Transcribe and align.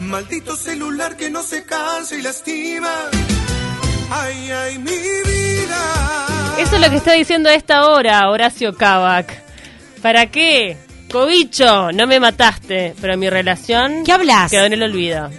Maldito 0.00 0.56
celular 0.56 1.16
que 1.16 1.30
no 1.30 1.42
se 1.42 1.64
cansa 1.64 2.16
y 2.16 2.22
lastima. 2.22 2.90
Ay, 4.10 4.50
ay, 4.50 4.78
mi 4.78 4.90
vida. 4.90 6.56
Eso 6.58 6.76
es 6.76 6.80
lo 6.80 6.90
que 6.90 6.96
está 6.96 7.12
diciendo 7.12 7.48
a 7.48 7.54
esta 7.54 7.86
hora 7.86 8.28
Horacio 8.30 8.74
Kavak. 8.76 9.42
¿Para 10.02 10.26
qué? 10.26 10.76
Cobicho, 11.12 11.92
no 11.92 12.06
me 12.06 12.18
mataste, 12.20 12.94
pero 13.00 13.16
mi 13.16 13.28
relación 13.28 14.04
¿Qué 14.04 14.12
hablas? 14.12 14.50
quedó 14.50 14.64
en 14.64 14.72
el 14.72 14.82
olvido. 14.82 15.30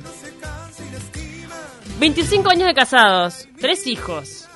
25 2.00 2.50
años 2.50 2.68
de 2.68 2.73
casados, 2.73 3.48
tres 3.59 3.88
hijos. 3.88 4.48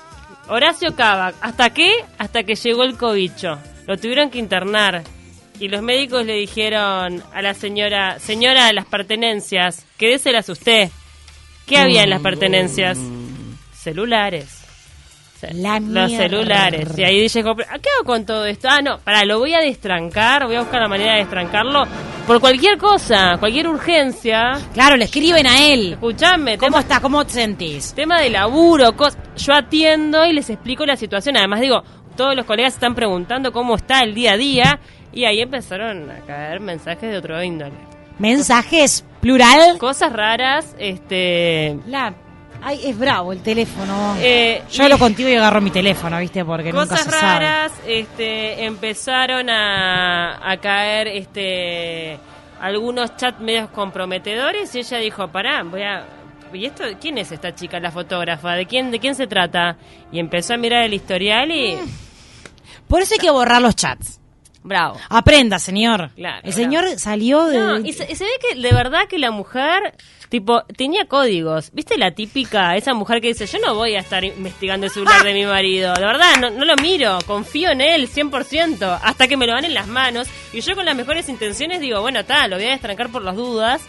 Horacio 0.47 0.95
Kavak, 0.95 1.35
¿hasta 1.41 1.71
qué? 1.71 1.91
Hasta 2.17 2.43
que 2.43 2.55
llegó 2.55 2.83
el 2.83 2.97
cobicho. 2.97 3.57
Lo 3.87 3.97
tuvieron 3.97 4.29
que 4.29 4.37
internar. 4.39 5.03
Y 5.59 5.67
los 5.69 5.81
médicos 5.81 6.25
le 6.25 6.33
dijeron 6.33 7.23
a 7.33 7.41
la 7.41 7.53
señora, 7.53 8.19
señora, 8.19 8.71
las 8.73 8.85
pertenencias, 8.85 9.85
quédeselas 9.97 10.49
usted. 10.49 10.89
¿Qué 11.65 11.77
había 11.77 12.03
en 12.03 12.09
las 12.09 12.21
pertenencias? 12.21 12.97
Celulares. 13.73 14.61
La 15.53 15.79
los 15.79 16.11
celulares. 16.11 16.97
Y 16.97 17.03
ahí 17.03 17.21
dice, 17.21 17.43
¿qué 17.43 17.49
hago 17.49 18.03
con 18.05 18.25
todo 18.25 18.45
esto? 18.45 18.67
Ah, 18.69 18.81
no, 18.81 18.97
para, 18.99 19.23
lo 19.25 19.37
voy 19.37 19.53
a 19.53 19.59
destrancar, 19.59 20.47
voy 20.47 20.55
a 20.55 20.61
buscar 20.61 20.81
la 20.81 20.87
manera 20.87 21.13
de 21.13 21.19
destrancarlo 21.19 21.83
por 22.25 22.39
cualquier 22.39 22.79
cosa, 22.79 23.35
cualquier 23.39 23.67
urgencia. 23.67 24.53
Claro, 24.73 24.97
le 24.97 25.05
escriben 25.05 25.45
a 25.45 25.67
él. 25.67 25.93
Escuchame, 25.93 26.57
¿Cómo 26.57 26.71
tema, 26.71 26.79
está? 26.81 26.99
¿Cómo 26.99 27.25
te 27.25 27.33
sentís? 27.33 27.93
tema 27.93 28.19
de 28.21 28.31
laburo, 28.31 28.95
cos- 28.95 29.17
yo 29.37 29.53
atiendo 29.53 30.25
y 30.25 30.33
les 30.33 30.49
explico 30.49 30.83
la 30.85 30.95
situación. 30.95 31.37
Además, 31.37 31.61
digo, 31.61 31.83
todos 32.17 32.35
los 32.35 32.45
colegas 32.45 32.73
están 32.73 32.95
preguntando 32.95 33.51
cómo 33.51 33.75
está 33.75 34.01
el 34.01 34.15
día 34.15 34.31
a 34.33 34.37
día 34.37 34.79
y 35.15 35.25
ahí 35.25 35.41
empezaron 35.41 36.11
a 36.11 36.19
caer 36.27 36.59
mensajes 36.59 37.09
de 37.09 37.17
otro 37.17 37.41
índole. 37.41 37.73
Mensajes 38.19 39.03
plural. 39.21 39.77
Cosas 39.79 40.13
raras, 40.13 40.75
este... 40.77 41.77
La... 41.87 42.13
Ay, 42.61 42.79
es 42.85 42.97
bravo 42.97 43.31
el 43.31 43.41
teléfono. 43.41 44.15
eh, 44.19 44.63
Yo 44.71 44.83
hablo 44.85 44.97
contigo 44.97 45.29
y 45.29 45.35
agarro 45.35 45.61
mi 45.61 45.69
teléfono, 45.69 46.17
¿viste? 46.19 46.43
Porque 46.43 46.71
nunca 46.71 46.87
cosas 46.87 47.03
se 47.03 47.11
sabe. 47.11 47.21
raras 47.39 47.71
este 47.85 48.65
empezaron 48.65 49.49
a, 49.51 50.51
a 50.51 50.57
caer 50.57 51.07
este 51.07 52.17
algunos 52.59 53.17
chats 53.17 53.39
medios 53.39 53.69
comprometedores 53.69 54.73
y 54.73 54.79
ella 54.79 54.97
dijo 54.97 55.27
pará 55.27 55.61
voy 55.63 55.83
a 55.83 56.05
y 56.53 56.65
esto 56.65 56.85
quién 56.99 57.17
es 57.19 57.31
esta 57.31 57.53
chica 57.53 57.79
la 57.79 57.91
fotógrafa 57.91 58.53
de 58.53 58.65
quién 58.65 58.89
de 58.89 58.99
quién 58.99 59.13
se 59.13 59.27
trata 59.27 59.75
y 60.11 60.19
empezó 60.19 60.53
a 60.55 60.57
mirar 60.57 60.83
el 60.85 60.93
historial 60.95 61.51
y 61.51 61.77
Por 62.87 63.01
eso 63.01 63.13
hay 63.13 63.19
que 63.19 63.29
borrar 63.29 63.61
los 63.61 63.75
chats. 63.75 64.19
Bravo. 64.65 64.99
Aprenda, 65.09 65.59
señor. 65.59 66.11
Claro, 66.15 66.41
el 66.43 66.53
señor 66.53 66.85
salió 66.97 67.45
de... 67.45 67.57
no, 67.57 67.79
y 67.79 67.93
se, 67.93 68.11
y 68.11 68.15
se 68.15 68.25
ve 68.25 68.31
que 68.41 68.59
de 68.59 68.71
verdad 68.71 69.07
que 69.07 69.17
la 69.17 69.31
mujer 69.31 69.93
tipo 70.29 70.63
tenía 70.75 71.05
códigos. 71.05 71.71
Viste 71.71 71.97
la 71.97 72.11
típica 72.11 72.75
esa 72.75 72.93
mujer 72.93 73.21
que 73.21 73.29
dice 73.29 73.45
yo 73.45 73.59
no 73.59 73.75
voy 73.75 73.95
a 73.95 73.99
estar 73.99 74.23
investigando 74.23 74.87
el 74.87 74.91
celular 74.91 75.23
de 75.23 75.33
mi 75.33 75.45
marido 75.57 75.93
de 75.93 76.01
verdad 76.01 76.37
no, 76.39 76.49
no 76.49 76.65
lo 76.65 76.75
miro 76.77 77.19
confío 77.25 77.71
en 77.71 77.81
él 77.81 78.09
100% 78.09 78.99
hasta 79.01 79.27
que 79.27 79.37
me 79.37 79.47
lo 79.47 79.53
dan 79.53 79.65
en 79.65 79.73
las 79.73 79.87
manos. 79.87 80.27
Y 80.51 80.61
yo 80.61 80.75
con 80.75 80.85
las 80.85 80.95
mejores 80.95 81.29
intenciones 81.29 81.79
digo 81.79 82.01
bueno 82.01 82.25
tal 82.25 82.49
lo 82.49 82.57
voy 82.57 82.65
a 82.65 82.71
destrancar 82.71 83.09
por 83.09 83.23
las 83.23 83.35
dudas 83.35 83.81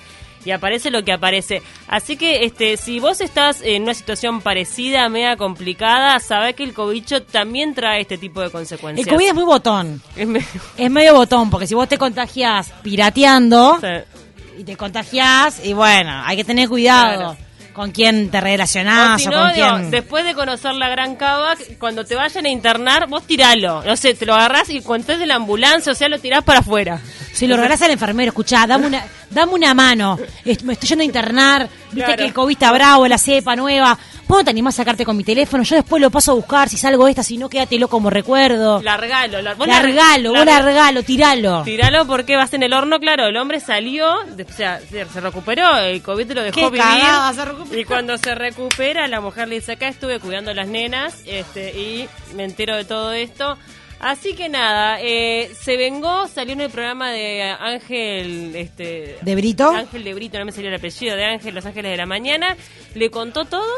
y 0.46 0.52
aparece 0.52 0.90
lo 0.90 1.02
que 1.04 1.12
aparece. 1.12 1.62
Así 1.88 2.16
que 2.16 2.44
este 2.44 2.76
si 2.76 3.00
vos 3.00 3.20
estás 3.20 3.60
en 3.62 3.82
una 3.82 3.94
situación 3.94 4.40
parecida, 4.40 5.08
media 5.08 5.36
complicada, 5.36 6.18
sabés 6.20 6.54
que 6.54 6.62
el 6.64 6.72
cobicho 6.72 7.22
también 7.22 7.74
trae 7.74 8.00
este 8.02 8.16
tipo 8.18 8.40
de 8.40 8.50
consecuencias. 8.50 9.06
El 9.06 9.12
COVID 9.12 9.26
es 9.28 9.34
muy 9.34 9.44
botón. 9.44 10.00
Es 10.16 10.26
medio- 10.26 10.46
Es 10.76 10.90
medio 10.90 11.14
botón, 11.14 11.50
porque 11.50 11.66
si 11.66 11.74
vos 11.74 11.88
te 11.88 11.98
contagiás 11.98 12.72
pirateando 12.82 13.78
Sí. 13.80 14.60
y 14.60 14.64
te 14.64 14.76
contagiás, 14.76 15.64
y 15.64 15.72
bueno, 15.72 16.22
hay 16.24 16.36
que 16.36 16.44
tener 16.44 16.68
cuidado 16.68 17.16
Claro. 17.34 17.45
Con 17.76 17.90
quién 17.90 18.30
te 18.30 18.38
O 18.38 18.40
relacionás 18.40 19.20
si 19.20 19.28
o, 19.28 19.30
no, 19.30 19.42
con 19.42 19.52
digo, 19.52 19.66
quién... 19.76 19.90
después 19.90 20.24
de 20.24 20.32
conocer 20.32 20.74
la 20.74 20.88
gran 20.88 21.14
cava, 21.16 21.54
cuando 21.78 22.06
te 22.06 22.14
vayan 22.14 22.46
a 22.46 22.48
internar, 22.48 23.06
vos 23.06 23.26
tiralo. 23.26 23.82
No 23.84 23.96
sé, 23.98 24.14
te 24.14 24.24
lo 24.24 24.34
agarrás 24.34 24.70
y 24.70 24.80
cuando 24.80 25.02
estés 25.02 25.18
de 25.18 25.26
la 25.26 25.34
ambulancia, 25.34 25.92
o 25.92 25.94
sea, 25.94 26.08
lo 26.08 26.18
tirás 26.18 26.42
para 26.42 26.60
afuera. 26.60 26.98
Si 27.34 27.46
lo 27.46 27.54
regalás 27.54 27.82
al 27.82 27.90
enfermero, 27.90 28.30
escuchá, 28.30 28.66
dame 28.66 28.86
una, 28.86 29.04
dame 29.30 29.52
una 29.52 29.74
mano. 29.74 30.18
Me 30.64 30.72
estoy 30.72 30.88
yendo 30.88 31.02
a 31.02 31.04
internar. 31.04 31.68
Viste 31.90 32.04
Claro. 32.04 32.16
que 32.16 32.24
el 32.24 32.32
COVID 32.34 32.52
está 32.52 32.72
bravo, 32.72 33.06
la 33.08 33.18
cepa 33.18 33.56
nueva. 33.56 33.98
¿Vos 34.28 34.38
no 34.38 34.44
te 34.44 34.50
animás 34.50 34.74
a 34.74 34.78
sacarte 34.78 35.04
con 35.04 35.16
mi 35.16 35.22
teléfono? 35.22 35.62
Yo 35.62 35.76
después 35.76 36.02
lo 36.02 36.10
paso 36.10 36.32
a 36.32 36.34
buscar. 36.34 36.68
Si 36.68 36.76
salgo 36.76 37.06
esta, 37.06 37.22
si 37.22 37.38
no, 37.38 37.48
quédatelo 37.48 37.86
como 37.88 38.10
recuerdo. 38.10 38.82
Largalo. 38.82 39.40
lar- 39.40 39.56
vos 39.56 39.68
lar- 39.68 39.82
Largalo, 39.84 40.30
vos 40.30 40.38
lar- 40.44 40.64
largalo, 40.64 41.02
tiralo. 41.04 41.62
Tiralo 41.62 42.06
porque 42.06 42.34
vas 42.36 42.52
en 42.54 42.64
el 42.64 42.72
horno, 42.72 42.98
claro, 42.98 43.26
el 43.26 43.36
hombre 43.36 43.60
salió, 43.60 44.14
o 44.16 44.52
sea, 44.56 44.80
se 44.80 45.04
recuperó, 45.20 45.76
el 45.78 46.02
COVID 46.02 46.32
lo 46.32 46.42
dejó 46.42 46.70
vivir. 46.70 46.80
cagada, 46.80 47.32
se 47.34 47.44
recuperó. 47.44 47.80
y 47.80 47.84
cuando 47.84 48.18
se 48.18 48.34
recupera, 48.34 49.06
la 49.06 49.20
mujer 49.20 49.46
le 49.48 49.56
dice, 49.56 49.72
acá 49.72 49.86
estuve 49.88 50.18
cuidando 50.18 50.50
a 50.50 50.54
las 50.54 50.66
nenas 50.66 51.22
este, 51.24 51.70
y 51.78 52.08
me 52.34 52.44
entero 52.44 52.76
de 52.76 52.84
todo 52.84 53.12
esto. 53.12 53.56
Así 53.98 54.34
que 54.34 54.48
nada, 54.48 54.98
eh, 55.00 55.50
se 55.58 55.76
vengó, 55.76 56.28
salió 56.28 56.52
en 56.52 56.60
el 56.60 56.70
programa 56.70 57.10
de 57.10 57.42
Ángel, 57.58 58.54
este, 58.54 59.18
¿De 59.22 59.34
Brito? 59.34 59.70
Ángel 59.70 60.04
de 60.04 60.14
Brito, 60.14 60.38
no 60.38 60.44
me 60.44 60.52
salió 60.52 60.68
el 60.68 60.76
apellido, 60.76 61.16
de 61.16 61.24
Ángel, 61.24 61.54
Los 61.54 61.64
Ángeles 61.64 61.92
de 61.92 61.96
la 61.96 62.06
Mañana, 62.06 62.56
le 62.94 63.10
contó 63.10 63.46
todo. 63.46 63.72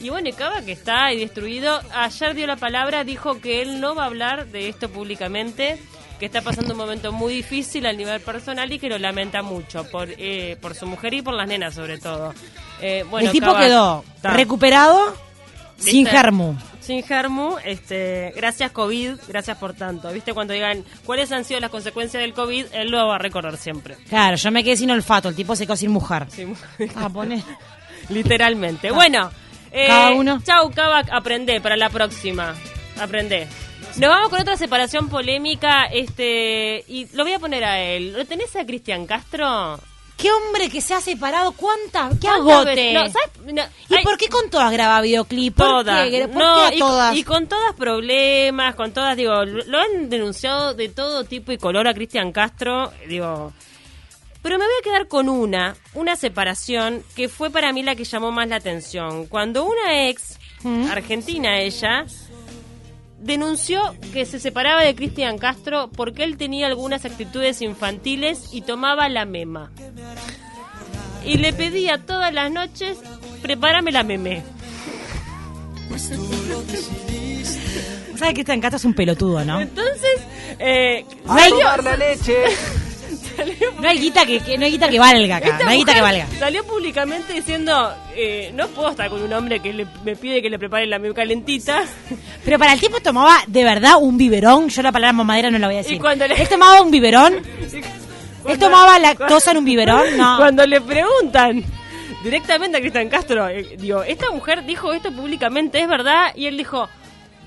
Y 0.00 0.08
bueno, 0.08 0.28
y 0.28 0.32
Cava 0.32 0.62
que 0.62 0.72
está 0.72 1.06
ahí 1.06 1.18
destruido, 1.18 1.80
ayer 1.94 2.34
dio 2.34 2.46
la 2.46 2.56
palabra, 2.56 3.04
dijo 3.04 3.40
que 3.40 3.62
él 3.62 3.80
no 3.80 3.94
va 3.94 4.04
a 4.04 4.06
hablar 4.06 4.46
de 4.46 4.68
esto 4.68 4.88
públicamente, 4.88 5.78
que 6.18 6.26
está 6.26 6.40
pasando 6.40 6.72
un 6.72 6.78
momento 6.78 7.12
muy 7.12 7.34
difícil 7.34 7.84
al 7.86 7.96
nivel 7.96 8.20
personal 8.20 8.72
y 8.72 8.78
que 8.78 8.88
lo 8.88 8.98
lamenta 8.98 9.42
mucho 9.42 9.84
por, 9.90 10.08
eh, 10.10 10.56
por 10.60 10.74
su 10.74 10.86
mujer 10.86 11.14
y 11.14 11.22
por 11.22 11.34
las 11.34 11.48
nenas 11.48 11.74
sobre 11.74 11.98
todo. 11.98 12.34
Eh, 12.80 13.04
bueno, 13.10 13.26
el 13.26 13.32
tipo 13.32 13.46
Cava 13.46 13.60
quedó 13.60 14.04
está 14.16 14.30
recuperado 14.30 15.14
sin 15.76 16.06
germu. 16.06 16.54
Sin 16.80 17.02
germu, 17.02 17.56
este, 17.64 18.32
gracias 18.36 18.70
COVID, 18.72 19.16
gracias 19.28 19.56
por 19.58 19.74
tanto. 19.74 20.12
¿Viste? 20.12 20.34
Cuando 20.34 20.52
digan 20.52 20.84
cuáles 21.04 21.32
han 21.32 21.44
sido 21.44 21.60
las 21.60 21.70
consecuencias 21.70 22.22
del 22.22 22.34
COVID, 22.34 22.66
él 22.72 22.90
lo 22.90 23.06
va 23.06 23.16
a 23.16 23.18
recordar 23.18 23.56
siempre. 23.56 23.96
Claro, 24.08 24.36
yo 24.36 24.50
me 24.50 24.62
quedé 24.62 24.76
sin 24.76 24.90
olfato. 24.90 25.28
El 25.28 25.34
tipo 25.34 25.56
se 25.56 25.66
quedó 25.66 25.76
sin 25.76 25.90
mujer. 25.90 26.26
Ah, 26.96 27.08
poné. 27.08 27.42
Literalmente. 28.10 28.90
Bueno, 28.90 29.30
eh, 29.72 29.86
Cada 29.86 30.10
uno. 30.12 30.40
Chau, 30.44 30.70
Kavak, 30.70 31.08
aprende 31.10 31.60
para 31.60 31.76
la 31.76 31.88
próxima. 31.88 32.54
Aprende. 33.00 33.48
Nos 33.96 34.10
vamos 34.10 34.28
con 34.28 34.40
otra 34.40 34.56
separación 34.56 35.08
polémica, 35.08 35.84
este, 35.84 36.84
y 36.88 37.06
lo 37.14 37.24
voy 37.24 37.32
a 37.32 37.38
poner 37.38 37.64
a 37.64 37.80
él. 37.80 38.12
¿Lo 38.12 38.24
tenés 38.24 38.54
a 38.56 38.66
Cristian 38.66 39.06
Castro? 39.06 39.78
¿Qué 40.16 40.30
hombre 40.30 40.70
que 40.70 40.80
se 40.80 40.94
ha 40.94 41.00
separado? 41.00 41.52
¿Cuántas? 41.52 42.12
¿Qué 42.18 42.26
¿Cuántas 42.28 42.40
agote? 42.56 42.74
veces? 42.74 42.94
No, 42.94 43.00
¿sabes? 43.10 43.52
No, 43.54 43.62
¿Y 43.88 43.94
hay- 43.98 44.04
por 44.04 44.16
qué 44.16 44.28
con 44.28 44.48
todas 44.48 44.70
graba 44.72 45.00
videoclip? 45.00 45.56
¿Por 45.56 45.66
Todas. 45.66 46.08
qué? 46.08 46.28
¿Por 46.28 46.36
No, 46.42 46.54
qué 46.56 46.60
a 46.62 46.74
y, 46.74 46.78
todas? 46.78 47.16
y 47.16 47.24
con 47.24 47.46
todas 47.48 47.74
problemas, 47.74 48.74
con 48.76 48.92
todas, 48.92 49.16
digo, 49.16 49.44
lo 49.44 49.64
lo 49.64 49.78
han 49.78 50.08
denunciado 50.08 50.72
de 50.74 50.88
todo 50.88 51.24
tipo 51.24 51.50
y 51.52 51.58
color 51.58 51.88
a 51.88 51.94
Cristian 51.94 52.32
Castro, 52.32 52.92
digo. 53.08 53.52
Pero 54.40 54.58
me 54.58 54.64
voy 54.66 54.74
a 54.78 54.84
quedar 54.84 55.08
con 55.08 55.28
una, 55.28 55.74
una 55.94 56.16
separación 56.16 57.02
que 57.16 57.28
fue 57.28 57.50
para 57.50 57.72
mí 57.72 57.82
la 57.82 57.94
que 57.96 58.04
llamó 58.04 58.30
más 58.30 58.46
la 58.48 58.56
atención. 58.56 59.26
Cuando 59.26 59.64
una 59.64 60.06
ex, 60.08 60.38
¿Mm? 60.62 60.90
argentina 60.90 61.58
ella, 61.60 62.04
denunció 63.24 63.80
que 64.12 64.26
se 64.26 64.38
separaba 64.38 64.82
de 64.82 64.94
Cristian 64.94 65.38
Castro 65.38 65.90
porque 65.96 66.24
él 66.24 66.36
tenía 66.36 66.66
algunas 66.66 67.04
actitudes 67.04 67.62
infantiles 67.62 68.50
y 68.52 68.60
tomaba 68.60 69.08
la 69.08 69.24
mema. 69.24 69.70
Y 71.24 71.38
le 71.38 71.52
pedía 71.54 71.98
todas 71.98 72.32
las 72.34 72.52
noches, 72.52 72.98
prepárame 73.42 73.92
la 73.92 74.02
meme. 74.02 74.42
¿Sabes 78.16 78.28
que 78.28 78.34
Cristian 78.34 78.60
Castro 78.60 78.76
es 78.76 78.84
un 78.84 78.94
pelotudo, 78.94 79.44
no? 79.44 79.60
Entonces, 79.60 80.20
eh, 80.58 81.04
la 81.26 81.96
leche. 81.96 82.44
No 83.80 83.88
hay 83.88 83.98
guita 83.98 84.24
que, 84.26 84.40
que- 84.40 84.56
no 84.58 84.64
hay 84.64 84.72
guita 84.72 84.88
que 84.88 84.98
valga 84.98 85.36
acá. 85.36 85.58
No 85.62 85.70
hay 85.70 85.78
guita 85.78 85.94
que 85.94 86.00
valga. 86.00 86.26
salió 86.38 86.64
públicamente 86.64 87.32
diciendo, 87.32 87.94
eh, 88.14 88.50
no 88.54 88.68
puedo 88.68 88.90
estar 88.90 89.08
con 89.10 89.22
un 89.22 89.32
hombre 89.32 89.60
que 89.60 89.72
le- 89.72 89.86
me 90.04 90.16
pide 90.16 90.40
que 90.42 90.50
le 90.50 90.58
prepare 90.58 90.86
la 90.86 90.98
meme 90.98 91.14
calentita. 91.14 91.82
Pero 92.44 92.58
para 92.58 92.72
el 92.74 92.80
tipo 92.80 93.00
tomaba 93.00 93.36
de 93.46 93.64
verdad 93.64 93.94
un 94.00 94.16
biberón. 94.16 94.68
Yo 94.68 94.82
la 94.82 94.92
palabra 94.92 95.12
mamadera 95.12 95.50
no 95.50 95.58
la 95.58 95.66
voy 95.66 95.76
a 95.76 95.78
decir. 95.78 95.94
Y 95.96 95.98
cuando 95.98 96.26
le- 96.26 96.34
¿Él 96.40 96.48
tomaba 96.48 96.80
un 96.82 96.90
biberón? 96.90 97.34
¿Él 98.46 98.58
tomaba 98.58 98.98
lactosa 98.98 99.52
en 99.52 99.58
un 99.58 99.64
biberón? 99.64 100.16
No. 100.16 100.36
Cuando 100.36 100.66
le 100.66 100.80
preguntan 100.80 101.64
directamente 102.22 102.76
a 102.78 102.80
Cristian 102.80 103.08
Castro, 103.08 103.48
eh, 103.48 103.76
digo, 103.78 104.02
esta 104.02 104.30
mujer 104.30 104.64
dijo 104.64 104.92
esto 104.92 105.10
públicamente, 105.12 105.80
¿es 105.80 105.88
verdad? 105.88 106.32
Y 106.34 106.46
él 106.46 106.56
dijo, 106.56 106.88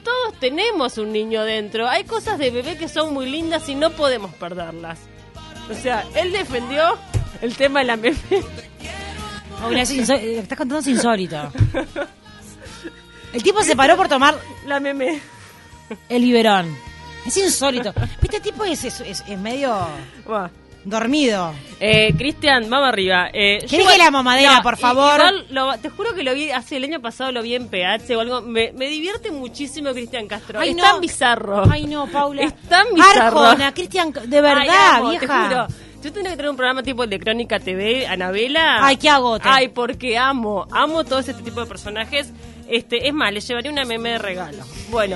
todos 0.04 0.40
tenemos 0.40 0.98
un 0.98 1.12
niño 1.12 1.44
dentro, 1.44 1.88
hay 1.88 2.04
cosas 2.04 2.38
de 2.40 2.50
bebé 2.50 2.78
que 2.78 2.88
son 2.88 3.14
muy 3.14 3.30
lindas 3.30 3.68
y 3.70 3.76
no 3.76 3.92
podemos 3.92 4.34
perderlas. 4.36 5.00
O 5.70 5.74
sea, 5.74 6.06
él 6.16 6.32
defendió 6.32 6.98
el 7.42 7.56
tema 7.56 7.80
de 7.80 7.86
la 7.86 7.98
meme. 7.98 8.18
Es 9.76 9.90
eh, 9.90 10.40
estás 10.40 10.58
contando 10.58 10.80
es 10.80 10.88
insólito. 10.88 11.38
El 13.34 13.44
tipo 13.44 13.62
se 13.62 13.76
paró 13.76 13.98
por 13.98 14.08
tomar 14.08 14.40
La 14.66 14.80
meme. 14.80 15.20
el 16.10 16.22
biberón. 16.22 16.76
Es 17.26 17.36
insólito. 17.38 17.94
Este 18.22 18.40
tipo 18.40 18.64
es, 18.64 18.84
es, 18.84 19.28
medio. 19.40 19.76
Dormido. 20.88 21.54
Eh, 21.80 22.14
Cristian, 22.18 22.70
vamos 22.70 22.88
arriba. 22.90 23.28
Eh, 23.34 23.60
¿Qué 23.70 23.78
dije 23.78 23.98
la 23.98 24.10
mamadera, 24.10 24.62
por 24.64 24.76
i- 24.76 24.78
favor? 24.78 25.16
igual 25.20 25.46
lo- 25.50 25.78
te 25.78 25.90
juro 25.90 26.16
que 26.16 26.24
lo 26.24 26.34
vi, 26.34 26.50
hace 26.50 26.78
el 26.78 26.86
año 26.86 27.02
pasado 27.02 27.32
lo 27.32 27.42
vi 27.44 27.56
en 27.56 27.68
PH 27.68 28.16
o 28.16 28.20
algo. 28.22 28.42
Me, 28.42 28.72
me 28.72 28.88
divierte 28.88 29.30
muchísimo 29.32 29.92
Cristian 29.92 30.28
Castro. 30.28 30.60
Ay, 30.60 30.70
es 30.70 30.76
no. 30.78 30.84
tan 30.84 31.02
bizarro. 31.02 31.64
Ay, 31.70 31.86
no, 31.86 32.08
Paula. 32.08 32.42
Es 32.44 32.56
tan 32.70 32.88
bizarro. 32.96 33.42
Arjona, 33.42 33.74
Cristian, 33.74 34.12
de 34.12 34.42
verdad, 34.42 34.62
Ay, 34.96 35.00
amo, 35.02 35.10
vieja. 35.12 35.28
Te 35.28 35.56
juro. 35.56 35.68
Yo 36.04 36.14
tendría 36.14 36.32
que 36.32 36.38
tener 36.38 36.50
un 36.52 36.56
programa 36.58 36.84
tipo 36.84 37.04
el 37.04 37.10
de 37.10 37.20
Crónica 37.20 37.60
TV, 37.60 38.08
Anabela. 38.08 38.86
Ay, 38.86 38.98
qué 38.98 39.10
agote. 39.10 39.48
Ay, 39.50 39.68
porque 39.68 40.18
amo, 40.18 40.68
amo 40.72 41.04
todo 41.04 41.20
ese 41.20 41.34
tipo 41.34 41.60
de 41.60 41.66
personajes. 41.66 42.32
Este, 42.70 43.08
es 43.08 43.14
más, 43.14 43.34
le 43.34 43.42
llevaría 43.42 43.72
una 43.72 43.84
meme 43.84 44.12
de 44.12 44.18
regalo. 44.20 44.64
Bueno. 44.90 45.16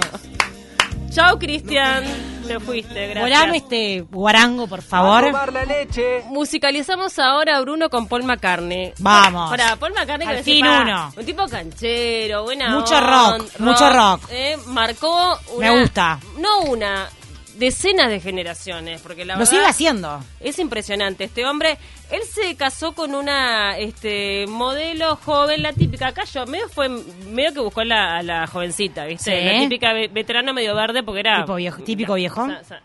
Chao, 1.11 1.37
Cristian. 1.39 2.03
Te 2.47 2.59
fuiste, 2.59 3.07
gracias. 3.07 3.23
Volame 3.23 3.57
este 3.57 4.01
guarango, 4.11 4.67
por 4.67 4.81
favor. 4.81 5.31
la 5.53 5.65
leche. 5.65 6.23
Musicalizamos 6.27 7.17
ahora 7.19 7.57
a 7.57 7.61
Bruno 7.61 7.89
con 7.89 8.07
Paul 8.07 8.23
McCartney. 8.23 8.93
Vamos. 8.99 9.49
Para 9.49 9.75
Paul 9.77 9.93
McCartney 9.93 10.27
que 10.27 10.31
Al 10.31 10.37
me 10.37 10.43
fin 10.43 10.65
sepa, 10.65 10.81
uno. 10.81 11.13
Un 11.17 11.25
tipo 11.25 11.47
canchero, 11.47 12.43
buena 12.43 12.69
Mucho 12.71 12.95
onda, 12.97 13.37
rock, 13.37 13.59
mucho 13.59 13.89
rock. 13.91 14.21
eh, 14.31 14.57
marcó 14.67 15.37
Me 15.59 15.71
una, 15.71 15.81
gusta. 15.81 16.19
No 16.39 16.61
una, 16.71 17.09
decenas 17.61 18.09
de 18.09 18.19
generaciones, 18.19 18.99
porque 19.01 19.23
la 19.23 19.35
Lo 19.35 19.39
verdad 19.39 19.51
sigue 19.51 19.65
haciendo. 19.65 20.19
es 20.41 20.59
impresionante 20.59 21.23
este 21.23 21.45
hombre. 21.45 21.77
Él 22.11 22.21
se 22.29 22.55
casó 22.57 22.91
con 22.93 23.15
una 23.15 23.77
este 23.77 24.45
modelo 24.47 25.15
joven, 25.15 25.61
la 25.63 25.71
típica. 25.71 26.07
Acá 26.07 26.25
yo 26.25 26.45
medio 26.45 26.67
fue 26.67 26.89
medio 26.89 27.53
que 27.53 27.59
buscó 27.61 27.81
a 27.81 27.85
la, 27.85 28.17
a 28.17 28.23
la 28.23 28.47
jovencita, 28.47 29.05
¿viste? 29.05 29.39
Sí. 29.39 29.45
La 29.45 29.59
típica 29.59 29.93
ve- 29.93 30.09
veterano 30.11 30.53
medio 30.53 30.75
verde 30.75 31.03
porque 31.03 31.21
era 31.21 31.41
Tipo 31.41 31.55
viejo- 31.55 31.83
típico 31.83 32.15
viejo. 32.15 32.47
Sa- 32.47 32.63
sa- 32.65 32.81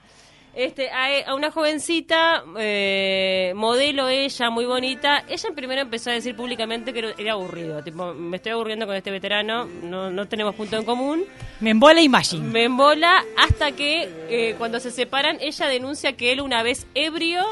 Este, 0.56 0.88
a, 0.90 1.30
a 1.30 1.34
una 1.34 1.50
jovencita, 1.50 2.42
eh, 2.58 3.52
modelo 3.54 4.08
ella, 4.08 4.48
muy 4.48 4.64
bonita. 4.64 5.22
Ella 5.28 5.50
primero 5.54 5.82
empezó 5.82 6.08
a 6.08 6.14
decir 6.14 6.34
públicamente 6.34 6.94
que 6.94 7.14
era, 7.18 7.32
aburrido. 7.32 7.84
Tipo, 7.84 8.14
me 8.14 8.38
estoy 8.38 8.52
aburriendo 8.52 8.86
con 8.86 8.96
este 8.96 9.10
veterano, 9.10 9.66
no, 9.66 10.10
no 10.10 10.26
tenemos 10.28 10.54
punto 10.54 10.78
en 10.78 10.86
común. 10.86 11.24
Me 11.60 11.70
embola 11.70 12.00
Imagine. 12.00 12.48
Me 12.48 12.64
embola 12.64 13.22
hasta 13.36 13.72
que 13.72 14.08
eh, 14.30 14.54
cuando 14.56 14.80
se 14.80 14.90
separan, 14.90 15.36
ella 15.42 15.66
denuncia 15.66 16.14
que 16.14 16.32
él 16.32 16.40
una 16.40 16.62
vez 16.62 16.86
ebrio 16.94 17.44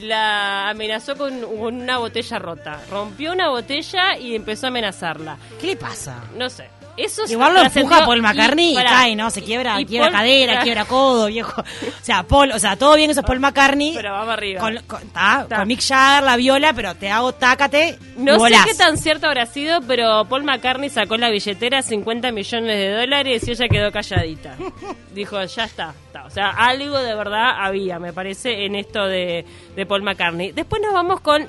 la 0.00 0.70
amenazó 0.70 1.16
con, 1.16 1.40
con 1.40 1.74
una 1.74 1.98
botella 1.98 2.38
rota. 2.38 2.80
Rompió 2.88 3.32
una 3.32 3.48
botella 3.48 4.16
y 4.16 4.36
empezó 4.36 4.66
a 4.66 4.68
amenazarla. 4.68 5.38
¿Qué 5.60 5.66
le 5.66 5.76
pasa? 5.76 6.22
No 6.36 6.48
sé. 6.48 6.68
Eso 6.96 7.22
Igual 7.28 7.54
lo 7.54 7.62
empuja 7.62 8.04
Paul 8.06 8.22
McCartney 8.22 8.72
y, 8.72 8.76
cae, 8.76 9.16
¿no? 9.16 9.30
Se 9.30 9.42
quiebra, 9.42 9.76
quiebra 9.84 10.08
Paul- 10.10 10.16
cadera, 10.18 10.62
quiebra 10.62 10.84
codo, 10.84 11.26
viejo. 11.26 11.60
O 11.60 11.64
sea, 12.04 12.22
Paul, 12.22 12.52
o 12.52 12.58
sea, 12.58 12.76
todo 12.76 12.94
bien 12.96 13.10
eso 13.10 13.20
es 13.20 13.26
Paul 13.26 13.40
McCartney. 13.40 13.94
Pero 13.96 14.12
vamos 14.12 14.28
arriba. 14.34 14.60
Con, 14.60 14.76
con- 14.86 15.08
ta, 15.10 15.46
Ta. 15.48 15.56
con 15.58 15.68
Mick 15.68 15.80
Jagger, 15.80 16.22
la 16.24 16.36
viola, 16.36 16.72
pero 16.72 16.94
te 16.94 17.10
hago 17.10 17.32
tácate. 17.32 17.98
No 18.16 18.38
sé 18.38 18.54
qué 18.64 18.74
tan 18.74 18.96
cierto 18.96 19.26
habrá 19.26 19.46
sido, 19.46 19.80
pero 19.82 20.24
Paul 20.26 20.44
McCartney 20.44 20.88
sacó 20.88 21.16
la 21.16 21.30
billetera 21.30 21.82
50 21.82 22.30
millones 22.32 22.76
de 22.76 22.90
dólares 22.92 23.46
y 23.48 23.50
ella 23.50 23.68
quedó 23.68 23.90
calladita. 23.90 24.56
Dijo, 25.14 25.42
ya 25.44 25.64
está, 25.64 25.94
está. 26.06 26.24
O 26.26 26.30
sea, 26.30 26.50
algo 26.50 26.98
de 26.98 27.14
verdad 27.14 27.54
había, 27.64 27.98
me 27.98 28.12
parece, 28.12 28.66
en 28.66 28.74
esto 28.76 29.06
de, 29.06 29.44
de 29.74 29.86
Paul 29.86 30.02
McCartney. 30.02 30.52
Después 30.52 30.80
nos 30.82 30.92
vamos 30.94 31.20
con... 31.20 31.48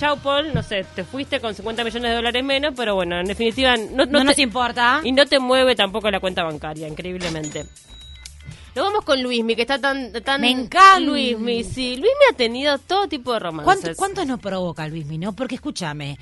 Chao 0.00 0.16
Paul, 0.16 0.54
no 0.54 0.62
sé, 0.62 0.84
te 0.94 1.04
fuiste 1.04 1.40
con 1.40 1.54
50 1.54 1.84
millones 1.84 2.10
de 2.10 2.16
dólares 2.16 2.42
menos, 2.42 2.72
pero 2.74 2.94
bueno, 2.94 3.20
en 3.20 3.26
definitiva 3.26 3.76
no, 3.76 4.06
No, 4.06 4.18
te- 4.20 4.24
nos 4.24 4.38
importa. 4.38 5.00
y 5.04 5.12
no 5.12 5.26
te 5.26 5.38
mueve 5.38 5.76
tampoco 5.76 6.10
la 6.10 6.20
cuenta 6.20 6.42
bancaria, 6.42 6.88
increíblemente. 6.88 7.66
Nos 8.74 8.84
vamos 8.86 9.04
con 9.04 9.20
Luismi, 9.22 9.56
que 9.56 9.62
está 9.62 9.78
tan... 9.80 10.12
tan 10.22 10.40
Me 10.40 10.50
encanta. 10.50 11.00
Luismi, 11.00 11.64
sí. 11.64 11.96
Luismi 11.96 12.24
ha 12.32 12.36
tenido 12.36 12.78
todo 12.78 13.08
tipo 13.08 13.32
de 13.34 13.40
romances. 13.40 13.64
¿Cuánto, 13.82 13.96
¿Cuántos 13.98 14.26
nos 14.28 14.40
provoca 14.40 14.86
Luismi, 14.88 15.18
no? 15.18 15.34
Porque 15.34 15.56
escúchame, 15.56 16.18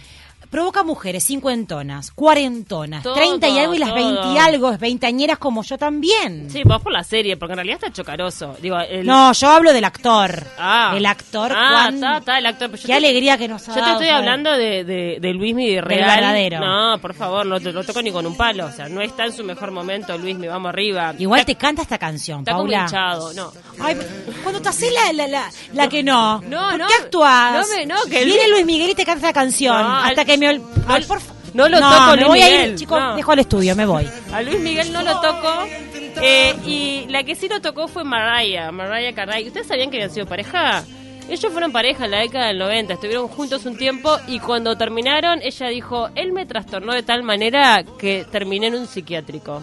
provoca 0.50 0.82
mujeres 0.82 1.24
cincuentonas, 1.24 2.10
cuarentonas, 2.12 3.02
30 3.02 3.48
y 3.48 3.58
algo 3.58 3.74
y 3.74 3.78
las 3.78 3.90
todo. 3.90 3.96
20 3.98 4.32
y 4.32 4.38
algo, 4.38 4.78
veinteañeras 4.78 5.36
como 5.38 5.62
yo 5.62 5.76
también. 5.76 6.48
Sí, 6.50 6.62
vos 6.64 6.80
por 6.80 6.90
la 6.90 7.04
serie, 7.04 7.36
porque 7.36 7.52
en 7.52 7.56
realidad 7.58 7.78
está 7.82 7.92
chocaroso. 7.92 8.56
Digo, 8.62 8.78
el... 8.78 9.04
No, 9.06 9.32
yo 9.34 9.48
hablo 9.50 9.74
del 9.74 9.84
actor. 9.84 10.42
Ah. 10.58 10.94
El 10.96 11.04
actor, 11.04 11.52
Ah, 11.54 11.90
está, 11.92 12.16
está, 12.18 12.38
el 12.38 12.46
actor. 12.46 12.70
pero 12.70 12.80
yo 12.82 12.86
Qué 12.86 12.92
te- 12.92 12.96
alegría 12.96 13.36
que 13.36 13.46
nos 13.46 13.68
ha 13.68 13.74
Yo 13.76 13.84
te 13.84 13.90
estoy 13.92 14.08
hablando 14.08 14.50
de, 14.52 14.84
de, 14.84 15.18
de 15.20 15.34
Luismi 15.34 15.68
de 15.74 15.80
real. 15.82 16.08
verdadero. 16.16 16.60
No, 16.60 16.98
por 16.98 17.12
favor, 17.12 17.44
no 17.44 17.60
te 17.60 17.70
lo 17.72 17.84
toco 17.84 18.00
ni 18.00 18.10
con 18.10 18.24
un 18.24 18.34
palo. 18.36 18.64
O 18.66 18.72
sea, 18.72 18.88
no 18.88 19.02
está 19.02 19.26
en 19.26 19.34
su 19.34 19.44
mejor 19.44 19.70
momento, 19.70 20.16
Luismi, 20.16 20.46
vamos 20.48 20.70
arriba. 20.70 21.14
Igual 21.18 21.40
Está- 21.40 21.52
te 21.52 21.58
canta 21.58 21.82
esta 21.82 21.98
canción, 21.98 22.38
Está 22.40 22.52
Paula. 22.52 22.82
hinchado, 22.84 23.34
no. 23.34 23.52
Ay, 23.80 23.98
cuando 24.42 24.62
te 24.62 24.68
haces 24.70 24.92
la, 24.94 25.12
la, 25.12 25.26
la, 25.28 25.50
la 25.74 25.88
que 25.90 26.02
no. 26.02 26.40
No, 26.40 26.70
¿Por 26.70 26.78
no, 26.78 26.86
qué 26.86 26.94
actúas? 27.02 27.52
no 27.68 27.76
me- 27.76 27.84
no, 27.86 27.96
que 28.08 28.24
Viene 28.24 28.44
Luis- 28.44 28.50
Luis 28.50 28.64
Miguel 28.66 28.90
y 28.90 28.94
te 28.94 29.04
canta 29.04 29.28
esta 29.28 29.38
canción. 29.38 29.76
No, 29.82 29.96
hasta 29.98 30.20
al- 30.22 30.26
que 30.28 30.38
me... 30.38 30.48
ol- 30.50 30.60
no- 30.86 30.94
Ay, 30.94 31.04
por 31.04 31.20
fa- 31.20 31.32
no 31.54 31.68
lo 31.68 31.80
no, 31.80 31.90
toco, 31.90 32.06
me 32.10 32.16
Luis 32.16 32.26
voy 32.28 32.40
a 32.42 32.44
Miguel, 32.46 32.70
ir, 32.72 32.76
chicos. 32.78 33.00
no. 33.00 33.16
Dejo 33.16 33.32
el 33.32 33.38
estudio, 33.40 33.74
me 33.76 33.86
voy. 33.86 34.08
A 34.32 34.42
Luis 34.42 34.60
Miguel 34.60 34.92
no 34.92 35.02
lo 35.02 35.20
tocó. 35.20 35.64
eh, 36.22 36.54
y 36.66 37.06
la 37.08 37.22
que 37.24 37.34
sí 37.34 37.48
lo 37.48 37.60
tocó 37.60 37.88
fue 37.88 38.04
Mariah, 38.04 38.70
Mariah 38.70 39.14
Carey. 39.14 39.46
¿Ustedes 39.46 39.66
sabían 39.66 39.90
que 39.90 39.96
habían 39.96 40.10
sido 40.10 40.26
pareja? 40.26 40.84
Ellos 41.28 41.52
fueron 41.52 41.72
pareja 41.72 42.06
en 42.06 42.10
la 42.12 42.20
década 42.20 42.46
del 42.46 42.58
90, 42.58 42.94
estuvieron 42.94 43.28
juntos 43.28 43.66
un 43.66 43.76
tiempo 43.76 44.16
y 44.28 44.38
cuando 44.38 44.76
terminaron 44.78 45.40
ella 45.42 45.68
dijo, 45.68 46.08
él 46.14 46.32
me 46.32 46.46
trastornó 46.46 46.94
de 46.94 47.02
tal 47.02 47.22
manera 47.22 47.84
que 47.98 48.24
terminé 48.30 48.68
en 48.68 48.76
un 48.76 48.86
psiquiátrico. 48.86 49.60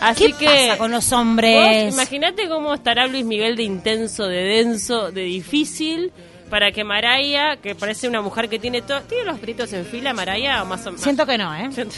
Así 0.00 0.32
¿Qué 0.32 0.32
que 0.46 0.66
pasa 0.68 0.78
con 0.78 0.90
los 0.90 1.12
hombres? 1.12 1.92
Imagínate 1.94 2.48
cómo 2.48 2.74
estará 2.74 3.06
Luis 3.06 3.24
Miguel 3.24 3.56
de 3.56 3.62
intenso, 3.64 4.26
de 4.26 4.42
denso, 4.42 5.10
de 5.12 5.22
difícil 5.22 6.12
para 6.52 6.70
que 6.70 6.84
Mariah, 6.84 7.56
que 7.62 7.74
parece 7.74 8.06
una 8.06 8.20
mujer 8.20 8.46
que 8.50 8.58
tiene 8.58 8.82
todo, 8.82 9.00
¿tiene 9.08 9.24
los 9.24 9.38
peritos 9.38 9.72
en 9.72 9.86
fila 9.86 10.12
Mariah 10.12 10.62
o 10.62 10.66
más 10.66 10.82
o 10.82 10.90
menos? 10.90 11.00
Siento 11.00 11.24
que 11.24 11.38
no, 11.38 11.54
¿eh? 11.54 11.68
Siento- 11.72 11.94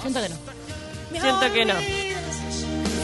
Siento 0.00 0.20
que 0.22 0.28
no. 0.28 1.20
Siento 1.20 1.52
que 1.52 1.64
no. 1.64 1.74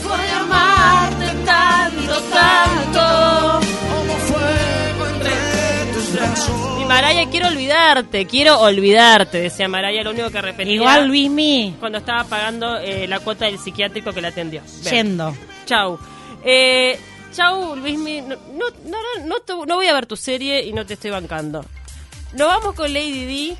Fue 0.01 0.31
amarte 0.31 1.27
tanto, 1.45 2.21
tanto. 2.33 3.61
Como 3.91 4.15
fuego 4.19 5.07
entre 5.13 5.93
tus 5.93 6.13
brazos. 6.13 6.81
Y 6.81 6.85
Maraya, 6.85 7.29
quiero 7.31 7.49
olvidarte, 7.49 8.27
quiero 8.27 8.61
olvidarte, 8.61 9.41
decía 9.41 9.67
Maraya, 9.67 10.05
lo 10.05 10.11
único 10.13 10.31
que 10.31 10.41
repetía. 10.41 10.75
Igual 10.75 11.09
Luismi, 11.09 11.75
Cuando 11.81 11.99
estaba 11.99 12.23
pagando 12.23 12.79
eh, 12.79 13.09
la 13.09 13.19
cuota 13.19 13.47
del 13.47 13.59
psiquiátrico 13.59 14.13
que 14.13 14.21
la 14.21 14.29
atendió. 14.29 14.63
Bien. 14.85 14.95
yendo. 15.09 15.35
Chau. 15.67 15.99
Eh, 16.45 16.97
chau, 17.33 17.77
Luismi. 17.77 18.21
No, 18.23 18.37
no, 18.37 18.65
no, 18.85 18.99
no, 19.21 19.27
no 19.27 19.41
te- 19.41 19.67
no 19.67 19.75
voy 19.77 19.87
a 19.87 19.95
ver 19.95 20.07
tu 20.07 20.17
serie 20.17 20.65
y 20.65 20.73
no 20.73 20.85
te 20.87 20.95
estoy 20.95 21.11
bancando. 21.11 21.65
Nos 22.35 22.49
vamos 22.49 22.75
con 22.75 22.93
Lady 22.93 23.25
D, 23.27 23.57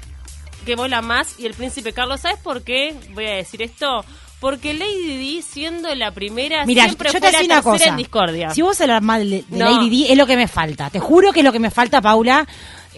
que 0.65 0.77
mola 0.77 1.03
más, 1.03 1.39
y 1.39 1.47
el 1.47 1.55
príncipe 1.55 1.93
Carlos. 1.93 2.21
¿Sabes 2.21 2.39
por 2.39 2.63
qué 2.63 2.95
voy 3.15 3.27
a 3.27 3.35
decir 3.35 3.63
esto? 3.63 4.05
Porque 4.41 4.75
Lady 4.75 5.37
D, 5.37 5.43
siendo 5.43 5.95
la 5.95 6.11
primera, 6.11 6.65
Mira, 6.67 6.85
siempre 6.85 7.09
yo 7.09 7.13
fue 7.13 7.21
te 7.21 7.31
la 7.33 7.39
decía 7.39 7.55
una 7.55 7.63
cosa. 7.63 7.85
en 7.91 7.97
discordia. 7.97 8.51
Si 8.51 8.61
vos 8.63 8.81
hablas 8.81 9.01
mal 9.03 9.29
de. 9.29 9.45
Lady 9.51 9.89
D, 10.05 10.13
es 10.13 10.19
lo 10.19 10.27
que 10.27 10.37
me 10.37 10.49
falta. 10.49 10.91
Te 10.91 10.99
juro 10.99 11.33
que 11.33 11.41
es 11.41 11.45
lo 11.45 11.53
que 11.53 11.61
me 11.61 11.71
falta, 11.71 12.01
Paula, 12.01 12.47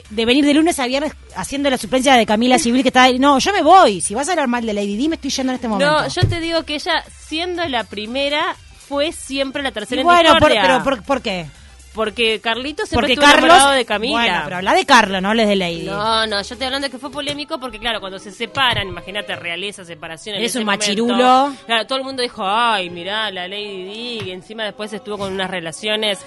de 0.08 0.24
venir 0.24 0.44
de 0.46 0.54
lunes 0.54 0.78
a 0.78 0.86
viernes 0.86 1.12
haciendo 1.36 1.68
la 1.68 1.76
suplencia 1.76 2.14
de 2.14 2.24
Camila 2.24 2.58
Civil 2.58 2.82
que 2.82 2.88
está... 2.88 3.10
No, 3.12 3.38
yo 3.40 3.52
me 3.52 3.62
voy. 3.62 4.00
Si 4.00 4.14
vas 4.14 4.28
a 4.28 4.32
hablar 4.32 4.48
mal 4.48 4.64
de 4.64 4.72
Lady 4.72 4.96
D, 4.96 5.08
me 5.08 5.16
estoy 5.16 5.30
yendo 5.30 5.52
en 5.52 5.56
este 5.56 5.68
momento. 5.68 5.92
No, 5.92 6.08
yo 6.08 6.22
te 6.28 6.40
digo 6.40 6.62
que 6.64 6.76
ella, 6.76 7.04
siendo 7.26 7.66
la 7.68 7.84
primera, 7.84 8.56
fue 8.86 9.12
siempre 9.12 9.62
la 9.62 9.72
tercera 9.72 10.00
Y 10.00 10.04
bueno, 10.04 10.32
en 10.32 10.38
por- 10.38 10.50
discordia. 10.50 10.62
pero 10.62 10.84
por, 10.84 11.02
¿por 11.04 11.22
qué? 11.22 11.46
Porque 11.94 12.40
Carlito 12.40 12.84
siempre 12.86 13.14
Porque 13.14 13.24
Carlos... 13.24 13.72
de 13.76 13.84
Camila. 13.84 14.14
Bueno, 14.18 14.40
pero 14.46 14.56
habla 14.56 14.74
de 14.74 14.84
Carlos, 14.84 15.22
no 15.22 15.28
hables 15.28 15.46
de 15.46 15.54
Lady. 15.54 15.82
No, 15.84 16.26
no, 16.26 16.36
yo 16.42 16.54
estoy 16.54 16.64
hablando 16.64 16.88
de 16.88 16.90
que 16.90 16.98
fue 16.98 17.08
polémico 17.12 17.60
porque, 17.60 17.78
claro, 17.78 18.00
cuando 18.00 18.18
se 18.18 18.32
separan, 18.32 18.88
imagínate, 18.88 19.36
realeza, 19.36 19.84
separación. 19.84 20.34
ese 20.34 20.58
un 20.58 20.64
momento, 20.64 20.82
machirulo. 20.86 21.54
Claro, 21.66 21.86
todo 21.86 21.98
el 21.98 22.04
mundo 22.04 22.20
dijo, 22.22 22.42
ay, 22.44 22.90
mirá, 22.90 23.30
la 23.30 23.46
Lady 23.46 23.84
Di, 23.84 24.20
y 24.26 24.30
encima 24.32 24.64
después 24.64 24.92
estuvo 24.92 25.18
con 25.18 25.32
unas 25.32 25.48
relaciones, 25.48 26.18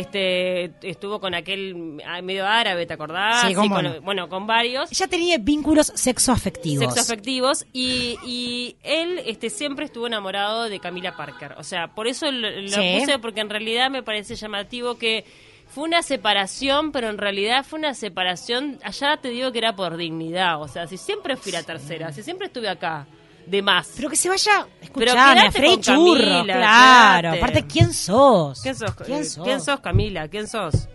este, 0.00 0.72
estuvo 0.82 1.20
con 1.20 1.34
aquel 1.34 2.00
ah, 2.06 2.22
medio 2.22 2.46
árabe, 2.46 2.86
¿te 2.86 2.94
acordás? 2.94 3.46
Sí, 3.46 3.54
con- 3.54 3.68
no. 3.70 4.00
Bueno, 4.00 4.28
con 4.28 4.46
varios 4.46 4.90
Ella 4.90 5.06
tenía 5.08 5.38
vínculos 5.38 5.92
sexoafectivos. 5.94 6.94
sexoafectivos 6.94 7.66
y, 7.72 8.16
y 8.24 8.76
él 8.82 9.20
este 9.26 9.50
siempre 9.50 9.84
estuvo 9.84 10.06
enamorado 10.06 10.64
de 10.68 10.80
Camila 10.80 11.16
Parker. 11.16 11.54
O 11.58 11.62
sea, 11.62 11.88
por 11.94 12.06
eso 12.06 12.30
lo, 12.32 12.50
lo 12.50 12.68
Sí. 12.68 12.96
puse 13.00 13.18
porque 13.18 13.40
en 13.40 13.50
realidad 13.50 13.90
me 13.90 14.02
parece 14.02 14.34
llamativo 14.34 14.96
que 14.96 15.24
fue 15.68 15.84
una 15.84 16.02
separación, 16.02 16.92
pero 16.92 17.08
en 17.08 17.18
realidad 17.18 17.64
fue 17.64 17.78
una 17.78 17.94
separación, 17.94 18.78
allá 18.84 19.16
te 19.16 19.28
digo 19.28 19.52
que 19.52 19.58
era 19.58 19.74
por 19.74 19.96
dignidad, 19.96 20.60
o 20.60 20.68
sea, 20.68 20.86
si 20.86 20.96
siempre 20.98 21.36
fui 21.36 21.50
la 21.52 21.62
tercera, 21.62 22.12
si 22.12 22.22
siempre 22.22 22.46
estuve 22.48 22.68
acá, 22.68 23.06
de 23.46 23.62
más. 23.62 23.92
Pero 23.96 24.08
que 24.10 24.16
se 24.16 24.28
vaya, 24.28 24.66
escuchame, 24.80 25.40
a 25.46 25.50
Frey 25.52 25.76
Churro, 25.78 26.14
Camila, 26.24 26.54
claro. 26.54 27.32
Aparte, 27.32 27.66
¿quién 27.66 27.92
sos? 27.92 28.60
¿Quién 28.62 28.74
sos? 28.74 28.94
¿Quién 28.94 29.20
Eh, 29.22 29.24
sos? 29.24 29.44
¿Quién 29.44 29.60
sos, 29.60 29.80
Camila? 29.80 30.28
¿Quién 30.28 30.46
sos? 30.48 30.88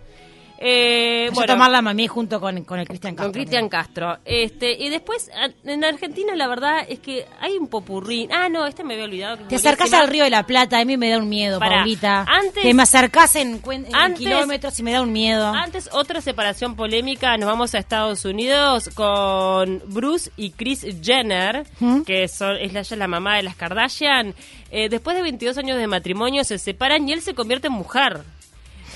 Eh, 0.59 1.29
bueno, 1.33 1.53
tomar 1.53 1.69
la 1.69 1.81
mamí 1.81 2.07
junto 2.07 2.39
con, 2.41 2.63
con 2.63 2.79
el 2.79 2.87
Cristian 2.87 3.13
Castro. 3.15 3.25
con 3.31 3.33
Cristian 3.33 3.69
Castro. 3.69 4.17
Este, 4.25 4.71
y 4.73 4.89
después, 4.89 5.29
en 5.65 5.83
Argentina, 5.83 6.35
la 6.35 6.47
verdad 6.47 6.85
es 6.89 6.99
que 6.99 7.25
hay 7.39 7.57
un 7.57 7.67
popurrí. 7.67 8.27
Ah, 8.31 8.49
no, 8.49 8.65
este 8.65 8.83
me 8.83 8.93
había 8.95 9.05
olvidado. 9.05 9.37
que 9.37 9.43
Te 9.45 9.55
acercás 9.57 9.93
al 9.93 10.07
río 10.07 10.23
de 10.23 10.29
la 10.31 10.43
Plata, 10.47 10.79
a 10.79 10.85
mí 10.85 10.97
me 10.97 11.09
da 11.09 11.19
un 11.19 11.29
miedo, 11.29 11.59
Pará, 11.59 11.77
Paulita. 11.77 12.25
antes- 12.27 12.63
que 12.63 12.73
me 12.73 12.83
acercás 12.83 13.35
en, 13.35 13.61
cuen- 13.61 13.85
en 13.87 13.95
antes- 13.95 14.19
kilómetros 14.19 14.77
y 14.79 14.83
me 14.83 14.91
da 14.93 15.01
un 15.01 15.11
miedo. 15.11 15.47
Antes, 15.53 15.89
otra 15.93 16.21
separación 16.21 16.75
polémica, 16.75 17.37
nos 17.37 17.47
vamos 17.47 17.75
a 17.75 17.77
Estados 17.77 18.25
Unidos 18.25 18.89
con 18.95 19.81
Bruce 19.87 20.31
y 20.37 20.51
Chris 20.51 20.85
Jenner, 21.03 21.65
¿Mm? 21.79 22.01
que 22.01 22.27
son, 22.27 22.55
es 22.57 22.73
la, 22.73 22.79
es 22.81 22.91
la 22.91 23.07
mamá 23.07 23.35
de 23.37 23.43
las 23.43 23.55
Kardashian. 23.55 24.33
Eh, 24.71 24.89
después 24.89 25.15
de 25.15 25.21
22 25.21 25.57
años 25.57 25.77
de 25.77 25.87
matrimonio 25.87 26.43
se 26.43 26.57
separan 26.57 27.07
y 27.07 27.13
él 27.13 27.21
se 27.21 27.33
convierte 27.35 27.67
en 27.67 27.73
mujer, 27.73 28.21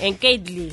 en 0.00 0.14
Caitlyn. 0.14 0.72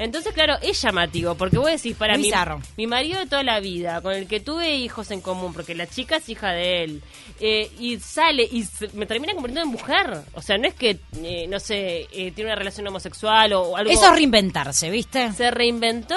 Entonces, 0.00 0.32
claro, 0.32 0.56
es 0.62 0.80
llamativo, 0.80 1.34
porque 1.34 1.58
vos 1.58 1.70
decís, 1.70 1.94
para 1.94 2.16
mí, 2.16 2.30
mi 2.78 2.86
marido 2.86 3.20
de 3.20 3.26
toda 3.26 3.42
la 3.42 3.60
vida, 3.60 4.00
con 4.00 4.14
el 4.14 4.26
que 4.26 4.40
tuve 4.40 4.76
hijos 4.76 5.10
en 5.10 5.20
común, 5.20 5.52
porque 5.52 5.74
la 5.74 5.86
chica 5.86 6.16
es 6.16 6.28
hija 6.30 6.52
de 6.52 6.84
él, 6.84 7.02
eh, 7.38 7.70
y 7.78 7.98
sale 8.00 8.48
y 8.50 8.64
se- 8.64 8.88
me 8.94 9.04
termina 9.04 9.34
convirtiendo 9.34 9.60
en 9.62 9.68
mujer. 9.68 10.22
O 10.32 10.40
sea, 10.40 10.56
no 10.56 10.66
es 10.66 10.72
que, 10.74 10.98
eh, 11.22 11.46
no 11.48 11.60
sé, 11.60 12.08
eh, 12.12 12.32
tiene 12.32 12.44
una 12.50 12.54
relación 12.54 12.88
homosexual 12.88 13.52
o, 13.52 13.76
algo. 13.76 13.90
Eso 13.90 14.06
es 14.06 14.12
reinventarse, 14.12 14.88
¿viste? 14.88 15.32
Se 15.34 15.50
reinventó. 15.50 16.16